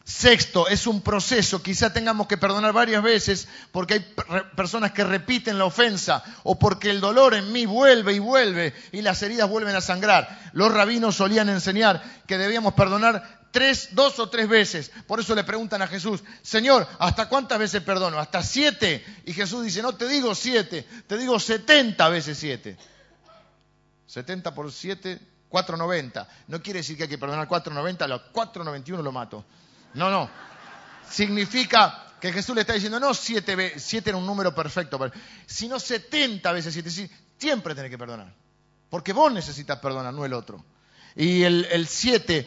[0.07, 1.61] Sexto, es un proceso.
[1.61, 4.07] Quizá tengamos que perdonar varias veces porque hay
[4.55, 9.03] personas que repiten la ofensa o porque el dolor en mí vuelve y vuelve y
[9.03, 10.53] las heridas vuelven a sangrar.
[10.53, 14.93] Los rabinos solían enseñar que debíamos perdonar tres, dos o tres veces.
[15.09, 18.21] Por eso le preguntan a Jesús, Señor, ¿hasta cuántas veces perdono?
[18.21, 19.05] ¿Hasta siete?
[19.25, 22.77] Y Jesús dice, no te digo siete, te digo setenta veces siete.
[24.07, 26.29] 70 por 7, 490.
[26.47, 29.45] No quiere decir que hay que perdonar 490, a los 491 lo mato.
[29.97, 30.31] No, no.
[31.11, 34.99] Significa que Jesús le está diciendo, no 7, 7 era un número perfecto,
[35.47, 37.11] sino 70 veces 7.
[37.39, 38.33] Siempre tenés que perdonar.
[38.89, 40.65] Porque vos necesitas perdonar, no el otro.
[41.15, 42.47] Y el 7,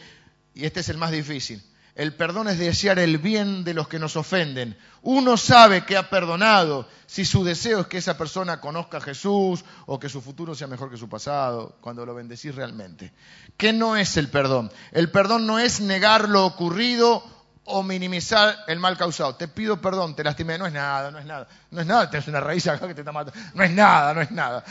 [0.54, 1.62] y este es el más difícil,
[1.94, 4.76] el perdón es desear el bien de los que nos ofenden.
[5.02, 9.64] Uno sabe que ha perdonado si su deseo es que esa persona conozca a Jesús
[9.86, 13.12] o que su futuro sea mejor que su pasado, cuando lo bendecís realmente.
[13.56, 14.72] ¿Qué no es el perdón?
[14.92, 17.24] El perdón no es negar lo ocurrido
[17.64, 19.36] o minimizar el mal causado.
[19.36, 21.48] Te pido perdón, te lastimé, no es nada, no es nada.
[21.70, 23.38] No es nada, tienes una raíz acá que te está matando.
[23.54, 24.64] No es nada, no es nada.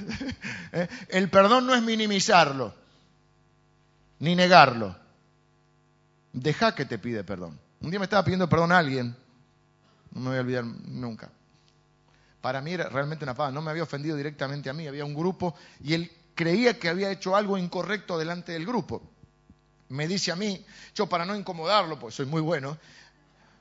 [0.72, 0.88] ¿Eh?
[1.08, 2.74] El perdón no es minimizarlo,
[4.18, 4.96] ni negarlo.
[6.32, 7.58] Deja que te pide perdón.
[7.80, 9.14] Un día me estaba pidiendo perdón a alguien,
[10.12, 11.30] no me voy a olvidar nunca.
[12.40, 15.14] Para mí era realmente una paz, no me había ofendido directamente a mí, había un
[15.14, 19.11] grupo y él creía que había hecho algo incorrecto delante del grupo.
[19.92, 20.64] Me dice a mí,
[20.94, 22.78] yo para no incomodarlo, pues soy muy bueno,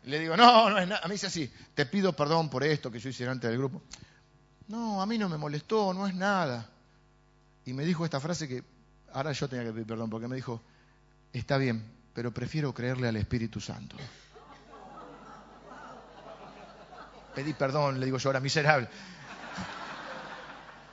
[0.06, 1.02] le digo, no, no es nada.
[1.04, 3.82] A mí dice así, te pido perdón por esto que yo hice delante del grupo.
[4.70, 6.70] No, a mí no me molestó, no es nada.
[7.66, 8.64] Y me dijo esta frase que
[9.14, 10.62] ahora yo tenía que pedir perdón, porque me dijo,
[11.34, 13.98] está bien, pero prefiero creerle al Espíritu Santo.
[17.36, 18.88] Pedí perdón, le digo yo, era miserable.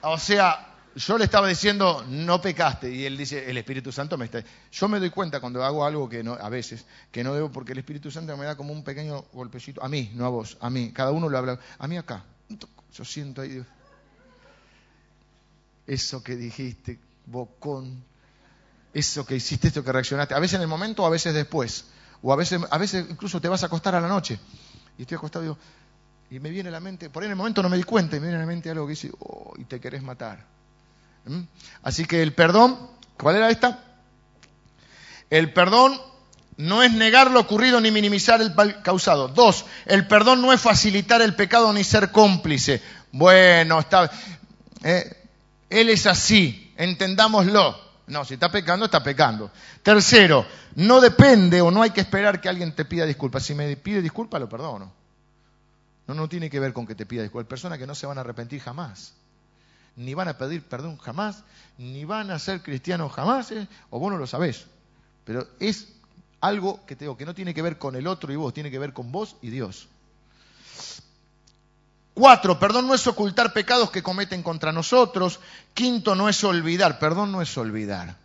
[0.02, 0.67] O sea,
[0.98, 4.42] yo le estaba diciendo, no pecaste, y él dice, el Espíritu Santo me está...
[4.72, 7.72] Yo me doy cuenta cuando hago algo que no, a veces, que no debo, porque
[7.72, 10.70] el Espíritu Santo me da como un pequeño golpecito, a mí, no a vos, a
[10.70, 12.24] mí, cada uno lo habla, a mí acá,
[12.92, 13.64] yo siento ahí,
[15.86, 18.02] eso que dijiste, bocón,
[18.92, 21.86] eso que hiciste, esto que reaccionaste, a veces en el momento a veces después,
[22.22, 24.38] o a veces, a veces incluso te vas a acostar a la noche,
[24.98, 25.58] y estoy acostado y digo,
[26.30, 28.16] y me viene a la mente, por ahí en el momento no me di cuenta,
[28.16, 30.57] y me viene a la mente algo que dice, oh, y te querés matar.
[31.28, 31.42] ¿Mm?
[31.82, 32.78] Así que el perdón,
[33.16, 33.84] ¿cuál era esta?
[35.30, 36.00] El perdón
[36.56, 39.28] no es negar lo ocurrido ni minimizar el causado.
[39.28, 42.82] Dos, el perdón no es facilitar el pecado ni ser cómplice.
[43.12, 44.10] Bueno, está,
[44.82, 45.28] eh,
[45.70, 47.88] él es así, entendámoslo.
[48.08, 49.50] No, si está pecando, está pecando.
[49.82, 53.42] Tercero, no depende o no hay que esperar que alguien te pida disculpas.
[53.42, 54.92] Si me pide disculpas, lo perdono.
[56.06, 57.44] No, no tiene que ver con que te pida disculpas.
[57.44, 59.12] Hay personas que no se van a arrepentir jamás.
[59.98, 61.42] Ni van a pedir perdón jamás,
[61.76, 63.68] ni van a ser cristianos jamás, ¿eh?
[63.90, 64.66] o vos no lo sabés.
[65.24, 65.88] Pero es
[66.40, 68.78] algo que, tengo, que no tiene que ver con el otro y vos, tiene que
[68.78, 69.88] ver con vos y Dios.
[72.14, 75.38] Cuatro, perdón no es ocultar pecados que cometen contra nosotros.
[75.74, 76.98] Quinto, no es olvidar.
[76.98, 78.16] Perdón no es olvidar.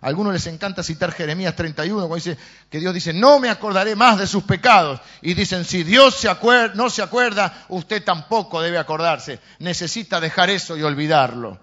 [0.00, 2.38] A algunos les encanta citar Jeremías 31, cuando dice
[2.70, 5.00] que Dios dice, no me acordaré más de sus pecados.
[5.20, 6.26] Y dicen, si Dios
[6.74, 9.40] no se acuerda, usted tampoco debe acordarse.
[9.58, 11.58] Necesita dejar eso y olvidarlo.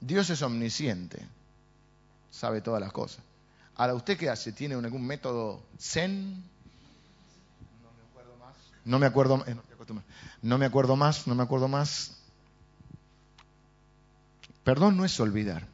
[0.00, 1.24] Dios es omnisciente,
[2.30, 3.22] sabe todas las cosas.
[3.76, 4.52] Ahora, ¿usted qué hace?
[4.52, 6.44] ¿Tiene algún método zen?
[8.84, 9.56] No me acuerdo, eh,
[10.42, 12.16] no me acuerdo más, no me acuerdo más.
[14.64, 15.66] Perdón no es olvidar,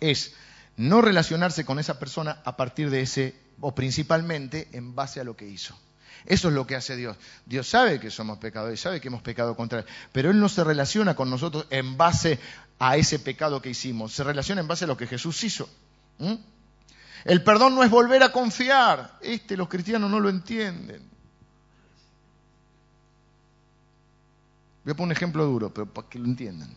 [0.00, 0.34] es
[0.76, 5.36] no relacionarse con esa persona a partir de ese, o principalmente en base a lo
[5.36, 5.76] que hizo.
[6.26, 7.16] Eso es lo que hace Dios.
[7.46, 10.64] Dios sabe que somos pecadores, sabe que hemos pecado contra Él, pero Él no se
[10.64, 12.38] relaciona con nosotros en base
[12.78, 15.68] a ese pecado que hicimos, se relaciona en base a lo que Jesús hizo.
[17.24, 19.18] El perdón no es volver a confiar.
[19.20, 21.02] Este los cristianos no lo entienden.
[24.84, 26.74] Voy a poner un ejemplo duro, pero para que lo entiendan.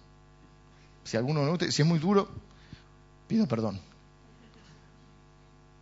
[1.03, 2.30] Si alguno no, si es muy duro,
[3.32, 3.80] pido perdón.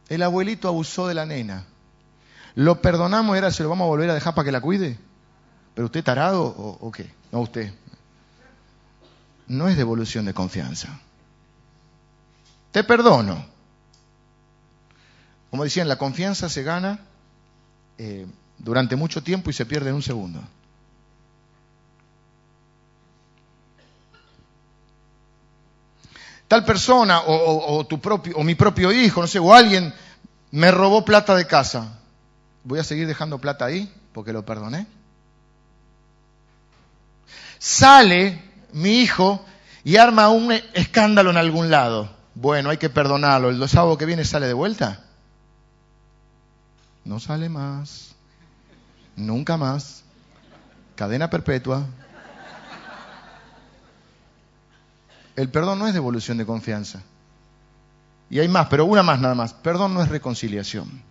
[0.07, 1.65] El abuelito abusó de la nena.
[2.53, 4.99] Lo perdonamos, era, se lo vamos a volver a dejar para que la cuide.
[5.73, 7.11] ¿Pero usted tarado o, qué?
[7.31, 7.73] No, usted.
[9.47, 10.99] No es devolución de confianza.
[12.71, 13.43] Te perdono.
[15.49, 16.99] Como decían, la confianza se gana
[17.97, 18.27] eh,
[18.59, 20.39] durante mucho tiempo y se pierde en un segundo.
[26.49, 29.93] Tal persona o, tu propio, o mi propio hijo, no sé, o alguien
[30.51, 31.99] me robó plata de casa.
[32.63, 34.87] ¿Voy a seguir dejando plata ahí porque lo perdoné?
[37.59, 38.41] Sale
[38.73, 39.45] mi hijo
[39.83, 42.09] y arma un escándalo en algún lado.
[42.33, 43.49] Bueno, hay que perdonarlo.
[43.49, 45.03] ¿El sábado que viene sale de vuelta?
[47.05, 48.15] No sale más.
[49.15, 50.03] Nunca más.
[50.95, 51.85] Cadena perpetua.
[55.39, 57.01] El perdón no es devolución de confianza.
[58.29, 59.53] Y hay más, pero una más nada más.
[59.53, 61.01] Perdón no es reconciliación.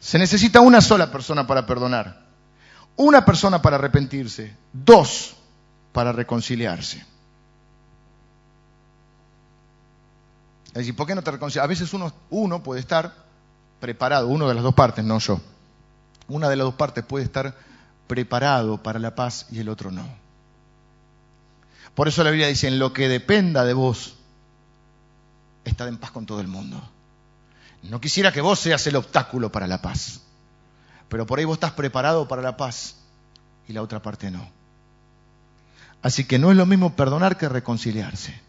[0.00, 2.22] Se necesita una sola persona para perdonar,
[2.96, 5.36] una persona para arrepentirse, dos
[5.92, 7.04] para reconciliarse.
[10.68, 11.64] Es decir, ¿por qué no te reconcilias?
[11.64, 13.14] A veces uno, uno puede estar
[13.80, 15.42] preparado, uno de las dos partes, no yo.
[16.26, 17.54] Una de las dos partes puede estar
[18.06, 20.21] preparado para la paz y el otro no.
[21.94, 24.16] Por eso la Biblia dice, en lo que dependa de vos,
[25.64, 26.82] estad en paz con todo el mundo.
[27.82, 30.20] No quisiera que vos seas el obstáculo para la paz,
[31.08, 32.96] pero por ahí vos estás preparado para la paz
[33.68, 34.48] y la otra parte no.
[36.00, 38.40] Así que no es lo mismo perdonar que reconciliarse.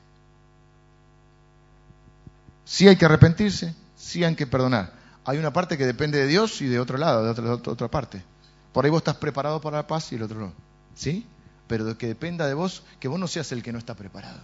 [2.65, 4.93] Sí hay que arrepentirse, sí hay que perdonar.
[5.25, 8.23] Hay una parte que depende de Dios y de otro lado, de otra, otra parte.
[8.71, 10.53] Por ahí vos estás preparado para la paz y el otro no.
[10.95, 11.25] ¿Sí?
[11.68, 14.39] Pero que dependa de vos, que vos no seas el que no está preparado.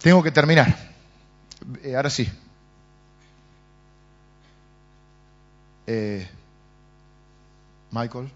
[0.00, 0.74] Tengo que terminar.
[1.82, 2.28] Eh, ahora sí.
[5.86, 6.26] Eh,
[7.90, 8.30] Michael.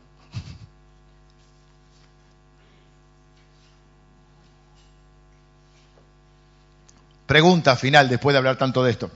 [7.27, 9.11] Pregunta final después de hablar tanto de esto.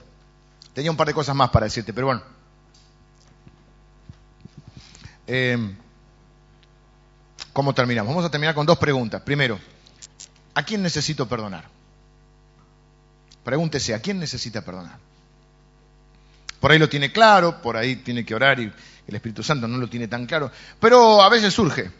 [0.73, 2.23] Tenía un par de cosas más para decirte, pero bueno.
[5.27, 5.75] Eh,
[7.59, 8.15] ¿Cómo terminamos?
[8.15, 9.21] Vamos a terminar con dos preguntas.
[9.21, 9.59] Primero,
[10.53, 11.65] ¿a quién necesito perdonar?
[13.43, 14.97] Pregúntese, ¿a quién necesita perdonar?
[16.61, 18.71] Por ahí lo tiene claro, por ahí tiene que orar y
[19.05, 20.49] el Espíritu Santo no lo tiene tan claro,
[20.79, 21.91] pero a veces surge.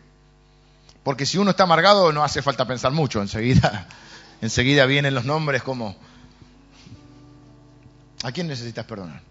[1.04, 3.86] Porque si uno está amargado no hace falta pensar mucho, enseguida,
[4.42, 5.98] enseguida vienen los nombres como
[8.24, 9.22] ¿A quién necesitas perdonar?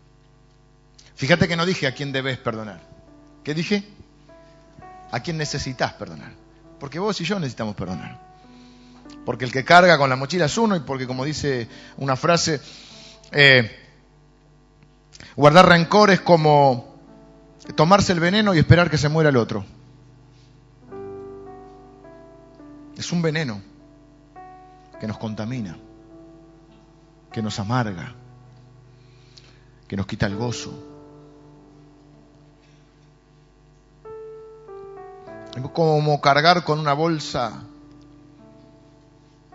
[1.16, 2.83] Fíjate que no dije a quién debes perdonar.
[3.45, 3.83] ¿Qué dije?
[5.11, 6.32] ¿A quién necesitas perdonar?
[6.78, 8.20] Porque vos y yo necesitamos perdonar.
[9.24, 12.61] Porque el que carga con la mochila es uno y porque como dice una frase,
[13.32, 13.70] eh,
[15.36, 16.96] guardar rencor es como
[17.74, 19.64] tomarse el veneno y esperar que se muera el otro.
[22.96, 23.61] Es un veneno
[25.00, 25.78] que nos contamina,
[27.32, 28.14] que nos amarga,
[29.86, 30.97] que nos quita el gozo.
[35.59, 37.64] Es como cargar con una bolsa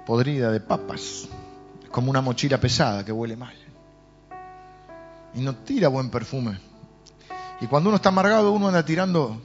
[0.06, 1.30] podrida de papas.
[1.82, 3.56] Es como una mochila pesada que huele mal.
[5.34, 6.60] Y no tira buen perfume.
[7.62, 9.42] Y cuando uno está amargado, uno anda tirando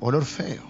[0.00, 0.62] olor feo.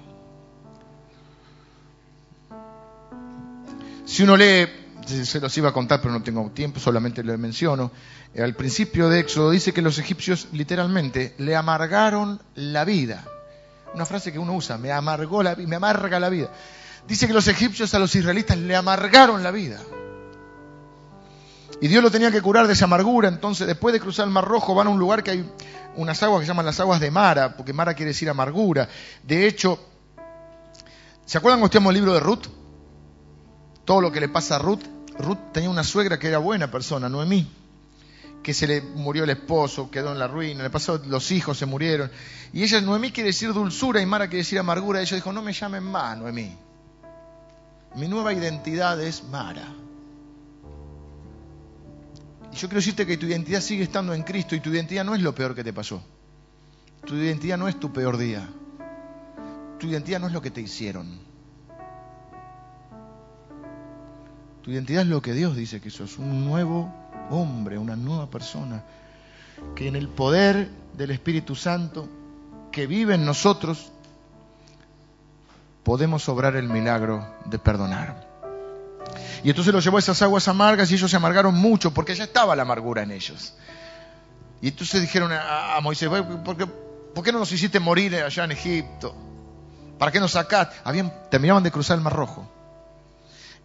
[4.05, 4.67] Si uno lee
[5.07, 7.93] se los iba a contar, pero no tengo tiempo, solamente lo menciono.
[8.35, 13.25] Eh, al principio de Éxodo dice que los egipcios literalmente le amargaron la vida.
[13.95, 16.51] Una frase que uno usa, me amargó la me amarga la vida.
[17.07, 19.81] Dice que los egipcios a los israelitas le amargaron la vida.
[21.81, 23.29] Y Dios lo tenía que curar de esa amargura.
[23.29, 25.51] Entonces, después de cruzar el Mar Rojo, van a un lugar que hay
[25.95, 28.89] unas aguas que se llaman las aguas de Mara, porque Mara quiere decir amargura.
[29.23, 29.79] De hecho,
[31.25, 32.47] ¿se acuerdan cuando el libro de Ruth?
[33.85, 34.83] Todo lo que le pasa a Ruth
[35.19, 37.51] Ruth tenía una suegra que era buena persona, Noemí,
[38.47, 41.67] que se le murió el esposo, quedó en la ruina, le pasó, los hijos se
[41.67, 42.09] murieron.
[42.53, 45.01] Y ella, Noemí quiere decir dulzura y Mara quiere decir amargura.
[45.01, 46.57] Ella dijo, no me llamen más, Noemí.
[47.97, 49.67] Mi nueva identidad es Mara.
[52.53, 55.17] Y yo quiero decirte que tu identidad sigue estando en Cristo y tu identidad no
[55.17, 56.01] es lo peor que te pasó.
[57.05, 58.49] Tu identidad no es tu peor día.
[59.81, 61.19] Tu identidad no es lo que te hicieron.
[64.63, 68.83] Tu identidad es lo que Dios dice que sos, un nuevo hombre, una nueva persona,
[69.75, 72.09] que en el poder del Espíritu Santo
[72.71, 73.91] que vive en nosotros,
[75.83, 78.27] podemos obrar el milagro de perdonar.
[79.45, 82.25] Y entonces los llevó a esas aguas amargas y ellos se amargaron mucho porque ya
[82.25, 83.55] estaba la amargura en ellos.
[84.61, 88.53] Y entonces dijeron a, Moisés, ¿por qué, ¿por qué, no nos hiciste morir allá en
[88.53, 89.15] Egipto?
[89.99, 90.77] ¿Para qué nos sacaste?
[90.85, 92.51] Habían, terminaban de cruzar el Mar Rojo.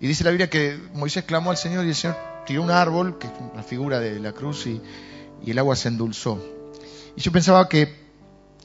[0.01, 3.19] Y dice la Biblia que Moisés clamó al Señor y el Señor tiró un árbol,
[3.19, 4.81] que es la figura de la cruz, y,
[5.45, 6.43] el agua se endulzó.
[7.15, 8.01] Y yo pensaba que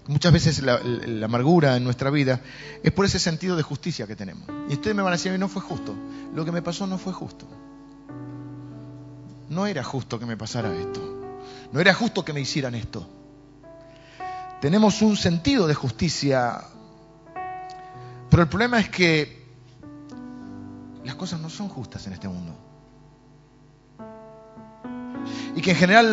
[0.07, 0.81] muchas veces la,
[1.23, 2.41] amargura en nuestra vida
[2.83, 4.49] es por ese sentido de justicia que tenemos.
[4.71, 5.95] Y ustedes me van a decir, no fue justo.
[6.35, 7.47] Lo que me pasó no fue justo.
[9.51, 11.37] No era justo que me pasara esto.
[11.71, 13.07] No era justo que me hicieran esto.
[14.63, 16.63] Tenemos un sentido de justicia.
[18.31, 19.36] Pero el problema es que
[21.07, 22.53] las cosas no son justas en este mundo.
[25.55, 26.11] Y que en general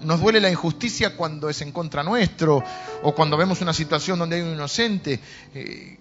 [0.00, 2.62] nos duele la injusticia cuando es en contra nuestro
[3.02, 5.18] o cuando vemos una situación donde hay un inocente
[5.54, 5.98] eh,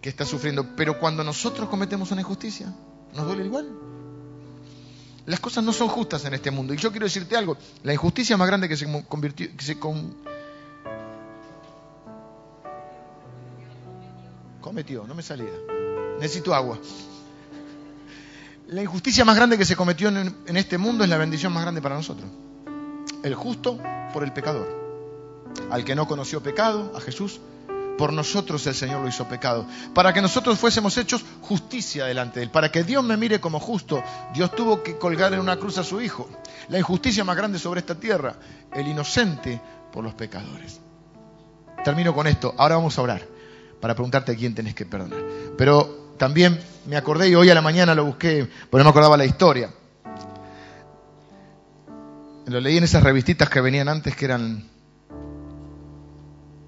[0.00, 0.76] que está sufriendo.
[0.76, 2.72] Pero cuando nosotros cometemos una injusticia,
[3.14, 3.68] nos duele igual.
[5.26, 6.72] Las cosas no son justas en este mundo.
[6.72, 9.76] Y yo quiero decirte algo, la injusticia más grande que se convirtió, que se
[14.60, 15.50] cometió, no me salía.
[16.20, 16.78] Necesito agua.
[18.68, 21.80] La injusticia más grande que se cometió en, este mundo es la bendición más grande
[21.80, 22.28] para nosotros.
[23.22, 23.78] El justo
[24.12, 24.66] por el pecador.
[25.70, 27.40] Al que no conoció pecado, a Jesús,
[27.96, 32.46] por nosotros el Señor lo hizo pecado, para que nosotros fuésemos hechos justicia delante de
[32.46, 34.02] Él, para que Dios me mire como justo.
[34.34, 36.28] Dios tuvo que colgar en una cruz a su Hijo.
[36.68, 38.34] La injusticia más grande sobre esta tierra,
[38.74, 39.60] el inocente
[39.92, 40.80] por los pecadores.
[41.84, 43.22] Termino con esto, ahora vamos a orar
[43.80, 45.22] para preguntarte a quién tenés que perdonar.
[45.56, 49.16] Pero también me acordé y hoy a la mañana lo busqué, porque no me acordaba
[49.16, 49.70] la historia.
[52.46, 54.68] Lo leí en esas revistitas que venían antes que eran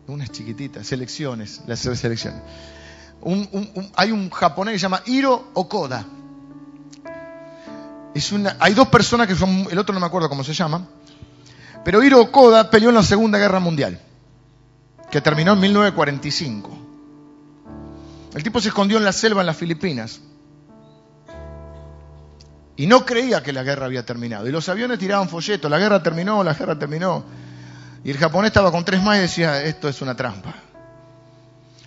[0.09, 2.41] unas chiquititas, selecciones, las selecciones.
[3.95, 6.05] hay un japonés que se llama Hiro Okoda.
[8.15, 10.89] Es una, hay dos personas que son, el otro no me acuerdo cómo se llama,
[11.85, 14.01] pero Hiro Okoda peleó en la Segunda Guerra Mundial,
[15.11, 16.78] que terminó en 1945.
[18.35, 20.21] El tipo se escondió en la selva en las Filipinas
[22.79, 24.47] y no creía que la guerra había terminado.
[24.47, 27.25] Y los aviones tiraban folletos, la guerra terminó, la guerra terminó.
[28.05, 30.55] Y el japonés estaba con tres más y decía, esto es una trampa.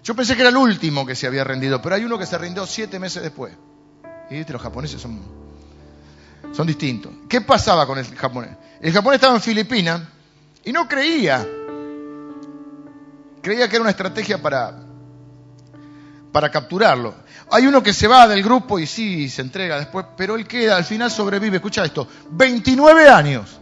[0.03, 2.37] Yo pensé que era el último que se había rendido, pero hay uno que se
[2.37, 3.53] rindió siete meses después.
[4.29, 5.21] Y los japoneses son,
[6.51, 7.13] son distintos.
[7.29, 8.51] ¿Qué pasaba con el japonés?
[8.81, 10.01] El japonés estaba en Filipinas
[10.65, 11.47] y no creía.
[13.41, 14.90] Creía que era una estrategia para,
[16.31, 17.13] para capturarlo.
[17.49, 20.77] Hay uno que se va del grupo y sí, se entrega después, pero él queda,
[20.77, 21.57] al final sobrevive.
[21.57, 23.59] Escucha esto, 29 años.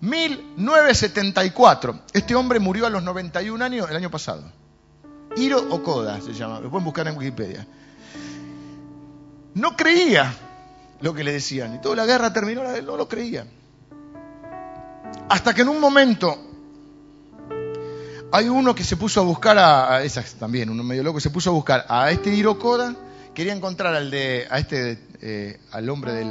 [0.00, 2.00] 1974.
[2.12, 4.42] Este hombre murió a los 91 años el año pasado.
[5.36, 7.66] Hiro Okoda se llama, lo pueden buscar en Wikipedia.
[9.54, 10.34] No creía
[11.00, 13.46] lo que le decían y toda la guerra terminó, no lo creía.
[15.28, 16.51] Hasta que en un momento
[18.32, 21.50] hay uno que se puso a buscar a, esas también, uno medio loco, se puso
[21.50, 22.96] a buscar a este Hiro Okoda,
[23.34, 26.24] quería encontrar al de, a este, eh, al hombre de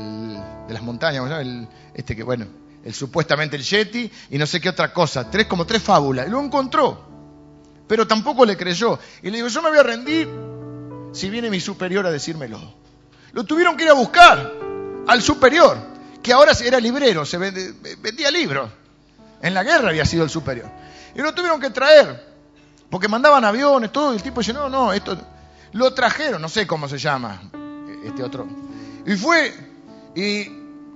[0.74, 2.48] las montañas, el, este que bueno,
[2.84, 6.28] el supuestamente el Yeti y no sé qué otra cosa, tres como tres fábulas.
[6.28, 7.08] Lo encontró,
[7.88, 8.98] pero tampoco le creyó.
[9.22, 10.28] Y le dijo, yo me voy a rendir
[11.14, 12.60] si viene mi superior a decírmelo.
[13.34, 14.52] Lo tuvieron que ir a buscar
[15.08, 15.78] al superior,
[16.24, 18.72] que ahora era librero, se vendía libros.
[19.44, 20.82] En la guerra había sido el superior.
[21.16, 22.32] Y lo tuvieron que traer,
[22.90, 25.18] porque mandaban aviones, todo, y el tipo dice, no, no, esto...
[25.74, 27.42] Lo trajeron, no sé cómo se llama
[28.04, 28.46] este otro.
[29.06, 29.54] Y fue,
[30.16, 30.46] y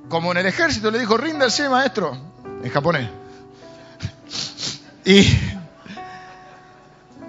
[0.10, 2.18] como en el ejército le dijo, ríndase maestro,
[2.62, 3.10] en japonés.
[5.06, 5.22] Y,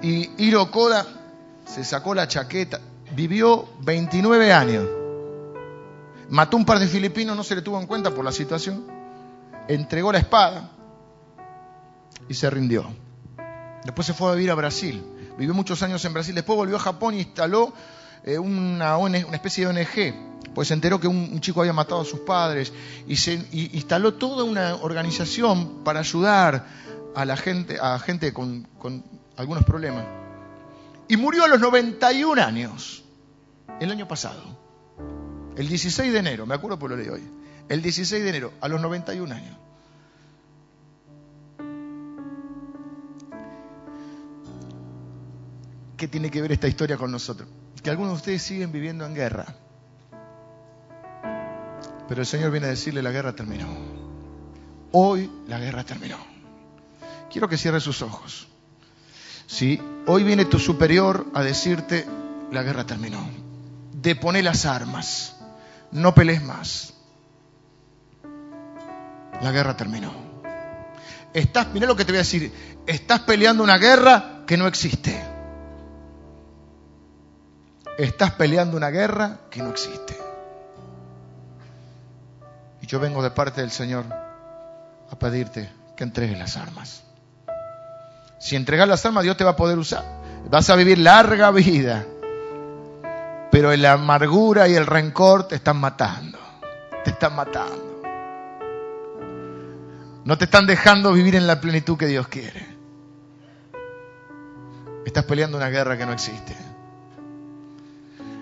[0.03, 1.07] y Hiro Koda
[1.67, 2.81] se sacó la chaqueta,
[3.13, 4.89] vivió 29 años,
[6.29, 8.85] mató un par de filipinos, no se le tuvo en cuenta por la situación,
[9.69, 10.71] entregó la espada
[12.29, 12.87] y se rindió.
[13.85, 15.03] Después se fue a vivir a Brasil,
[15.39, 17.73] vivió muchos años en Brasil, después volvió a Japón y instaló
[18.25, 18.99] eh, una,
[19.33, 22.73] especie de ONG pues se enteró que un, chico había matado a sus padres
[23.07, 26.67] y se instaló toda una organización para ayudar
[27.15, 27.79] a la gente,
[28.33, 28.67] con
[29.37, 30.07] algunos problemas.
[31.09, 33.05] Y murió a los 91 años,
[33.81, 34.43] el año pasado,
[35.57, 37.23] el 16 de enero, me acuerdo por lo de hoy,
[37.69, 39.57] el 16 de enero, a los 91 años.
[45.97, 47.49] ¿Qué tiene que ver esta historia con nosotros?
[47.83, 49.47] Que algunos de ustedes siguen viviendo en guerra
[52.09, 53.67] pero el Señor viene a decirle, la guerra terminó.
[54.93, 56.19] Hoy la guerra terminó.
[57.31, 58.49] Quiero que cierre sus ojos.
[59.47, 62.07] Si hoy viene tu superior a decirte,
[62.53, 63.29] la guerra terminó.
[63.93, 65.37] Depone las armas.
[65.91, 66.95] No pelees más.
[69.43, 70.13] La guerra terminó.
[71.35, 72.53] Estás, mira lo que te voy a decir.
[72.87, 75.23] Estás peleando una guerra que no existe.
[77.99, 80.17] Estás peleando una guerra que no existe.
[82.83, 84.05] Y yo vengo de parte del Señor
[85.11, 87.03] a pedirte que entregues las armas.
[88.39, 90.05] Si entregas las armas, Dios te va a poder usar.
[90.51, 92.05] Vas a vivir larga vida.
[93.51, 96.39] Pero la amargura y el rencor te están matando.
[97.03, 98.03] Te están matando.
[100.25, 102.77] No te están dejando vivir en la plenitud que Dios quiere.
[105.07, 106.66] Estás peleando una guerra que no existe.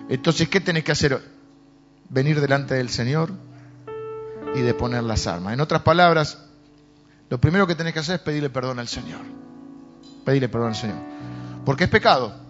[0.09, 1.21] Entonces, ¿qué tenés que hacer?
[2.09, 3.31] Venir delante del Señor
[4.53, 5.53] y de poner las armas.
[5.53, 6.39] En otras palabras,
[7.29, 9.21] lo primero que tenés que hacer es pedirle perdón al Señor.
[10.23, 10.97] Pedirle perdón al Señor.
[11.65, 12.45] Porque es pecado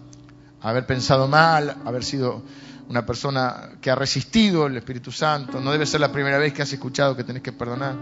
[0.60, 2.42] haber pensado mal, haber sido
[2.88, 5.60] una persona que ha resistido el Espíritu Santo.
[5.60, 7.94] No debe ser la primera vez que has escuchado que tenés que perdonar.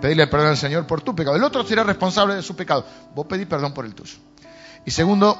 [0.00, 1.36] Pedirle perdón al Señor por tu pecado.
[1.36, 2.84] El otro será responsable de su pecado.
[3.14, 4.16] Vos pedís perdón por el tuyo.
[4.84, 5.38] Y segundo,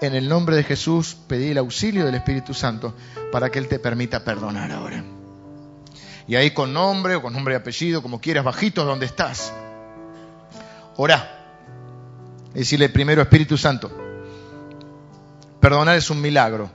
[0.00, 2.94] En el nombre de Jesús pedí el auxilio del Espíritu Santo
[3.30, 5.04] para que Él te permita perdonar ahora.
[6.26, 9.52] Y ahí con nombre o con nombre y apellido, como quieras, bajito donde estás.
[10.96, 11.30] Orá.
[12.52, 13.90] Decirle primero Espíritu Santo.
[15.60, 16.70] Perdonar es un milagro.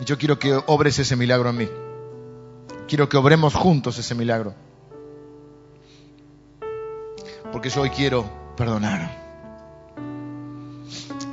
[0.00, 1.68] Y yo quiero que obres ese milagro en mí.
[2.86, 4.54] Quiero que obremos juntos ese milagro.
[7.52, 9.27] Porque yo hoy quiero perdonar.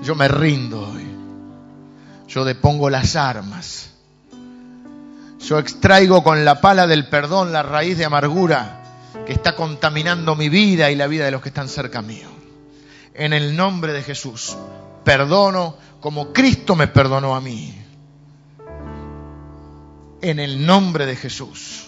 [0.05, 1.03] Yo me rindo hoy.
[2.27, 3.89] Yo depongo las armas.
[5.39, 8.83] Yo extraigo con la pala del perdón la raíz de amargura
[9.25, 12.29] que está contaminando mi vida y la vida de los que están cerca mío.
[13.15, 14.55] En el nombre de Jesús,
[15.03, 17.75] perdono como Cristo me perdonó a mí.
[20.21, 21.87] En el nombre de Jesús.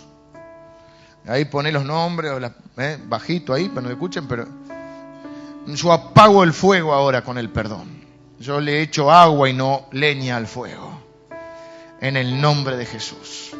[1.27, 2.31] Ahí pone los nombres,
[2.77, 4.47] eh, bajito ahí, para no escuchen, pero
[5.67, 7.96] yo apago el fuego ahora con el perdón.
[8.39, 11.01] Yo le echo agua y no leña al fuego.
[11.99, 13.51] En el nombre de Jesús.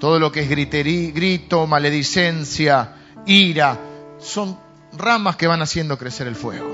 [0.00, 2.96] Todo lo que es griterí, grito, maledicencia,
[3.26, 3.78] ira,
[4.18, 4.58] son
[4.92, 6.66] ramas que van haciendo crecer el fuego.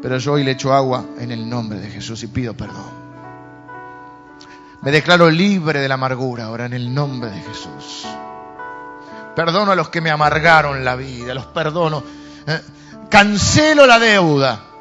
[0.00, 3.04] Pero yo hoy le echo agua en el nombre de Jesús y pido perdón.
[4.82, 8.06] Me declaro libre de la amargura ahora en el nombre de Jesús.
[9.34, 12.02] Perdono a los que me amargaron la vida, los perdono.
[12.46, 12.60] Eh,
[13.08, 14.73] cancelo la deuda.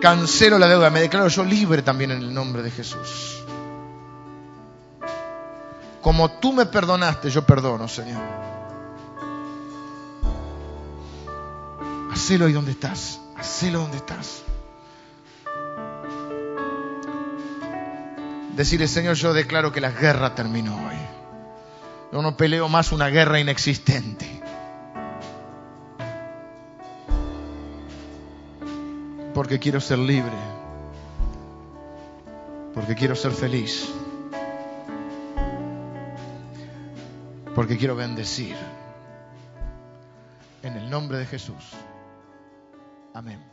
[0.00, 0.90] Cancelo la deuda.
[0.90, 3.42] Me declaro yo libre también en el nombre de Jesús.
[6.00, 8.22] Como tú me perdonaste, yo perdono, Señor.
[12.10, 13.20] Hacelo ahí donde estás.
[13.36, 14.42] Hacelo donde estás.
[18.56, 20.96] Decirle, Señor, yo declaro que la guerra terminó hoy.
[22.12, 24.39] Yo no peleo más una guerra inexistente.
[29.34, 30.36] Porque quiero ser libre.
[32.74, 33.92] Porque quiero ser feliz.
[37.54, 38.56] porque quiero bendecir.
[40.62, 41.72] En el nombre de Jesús.
[43.12, 43.49] Amén.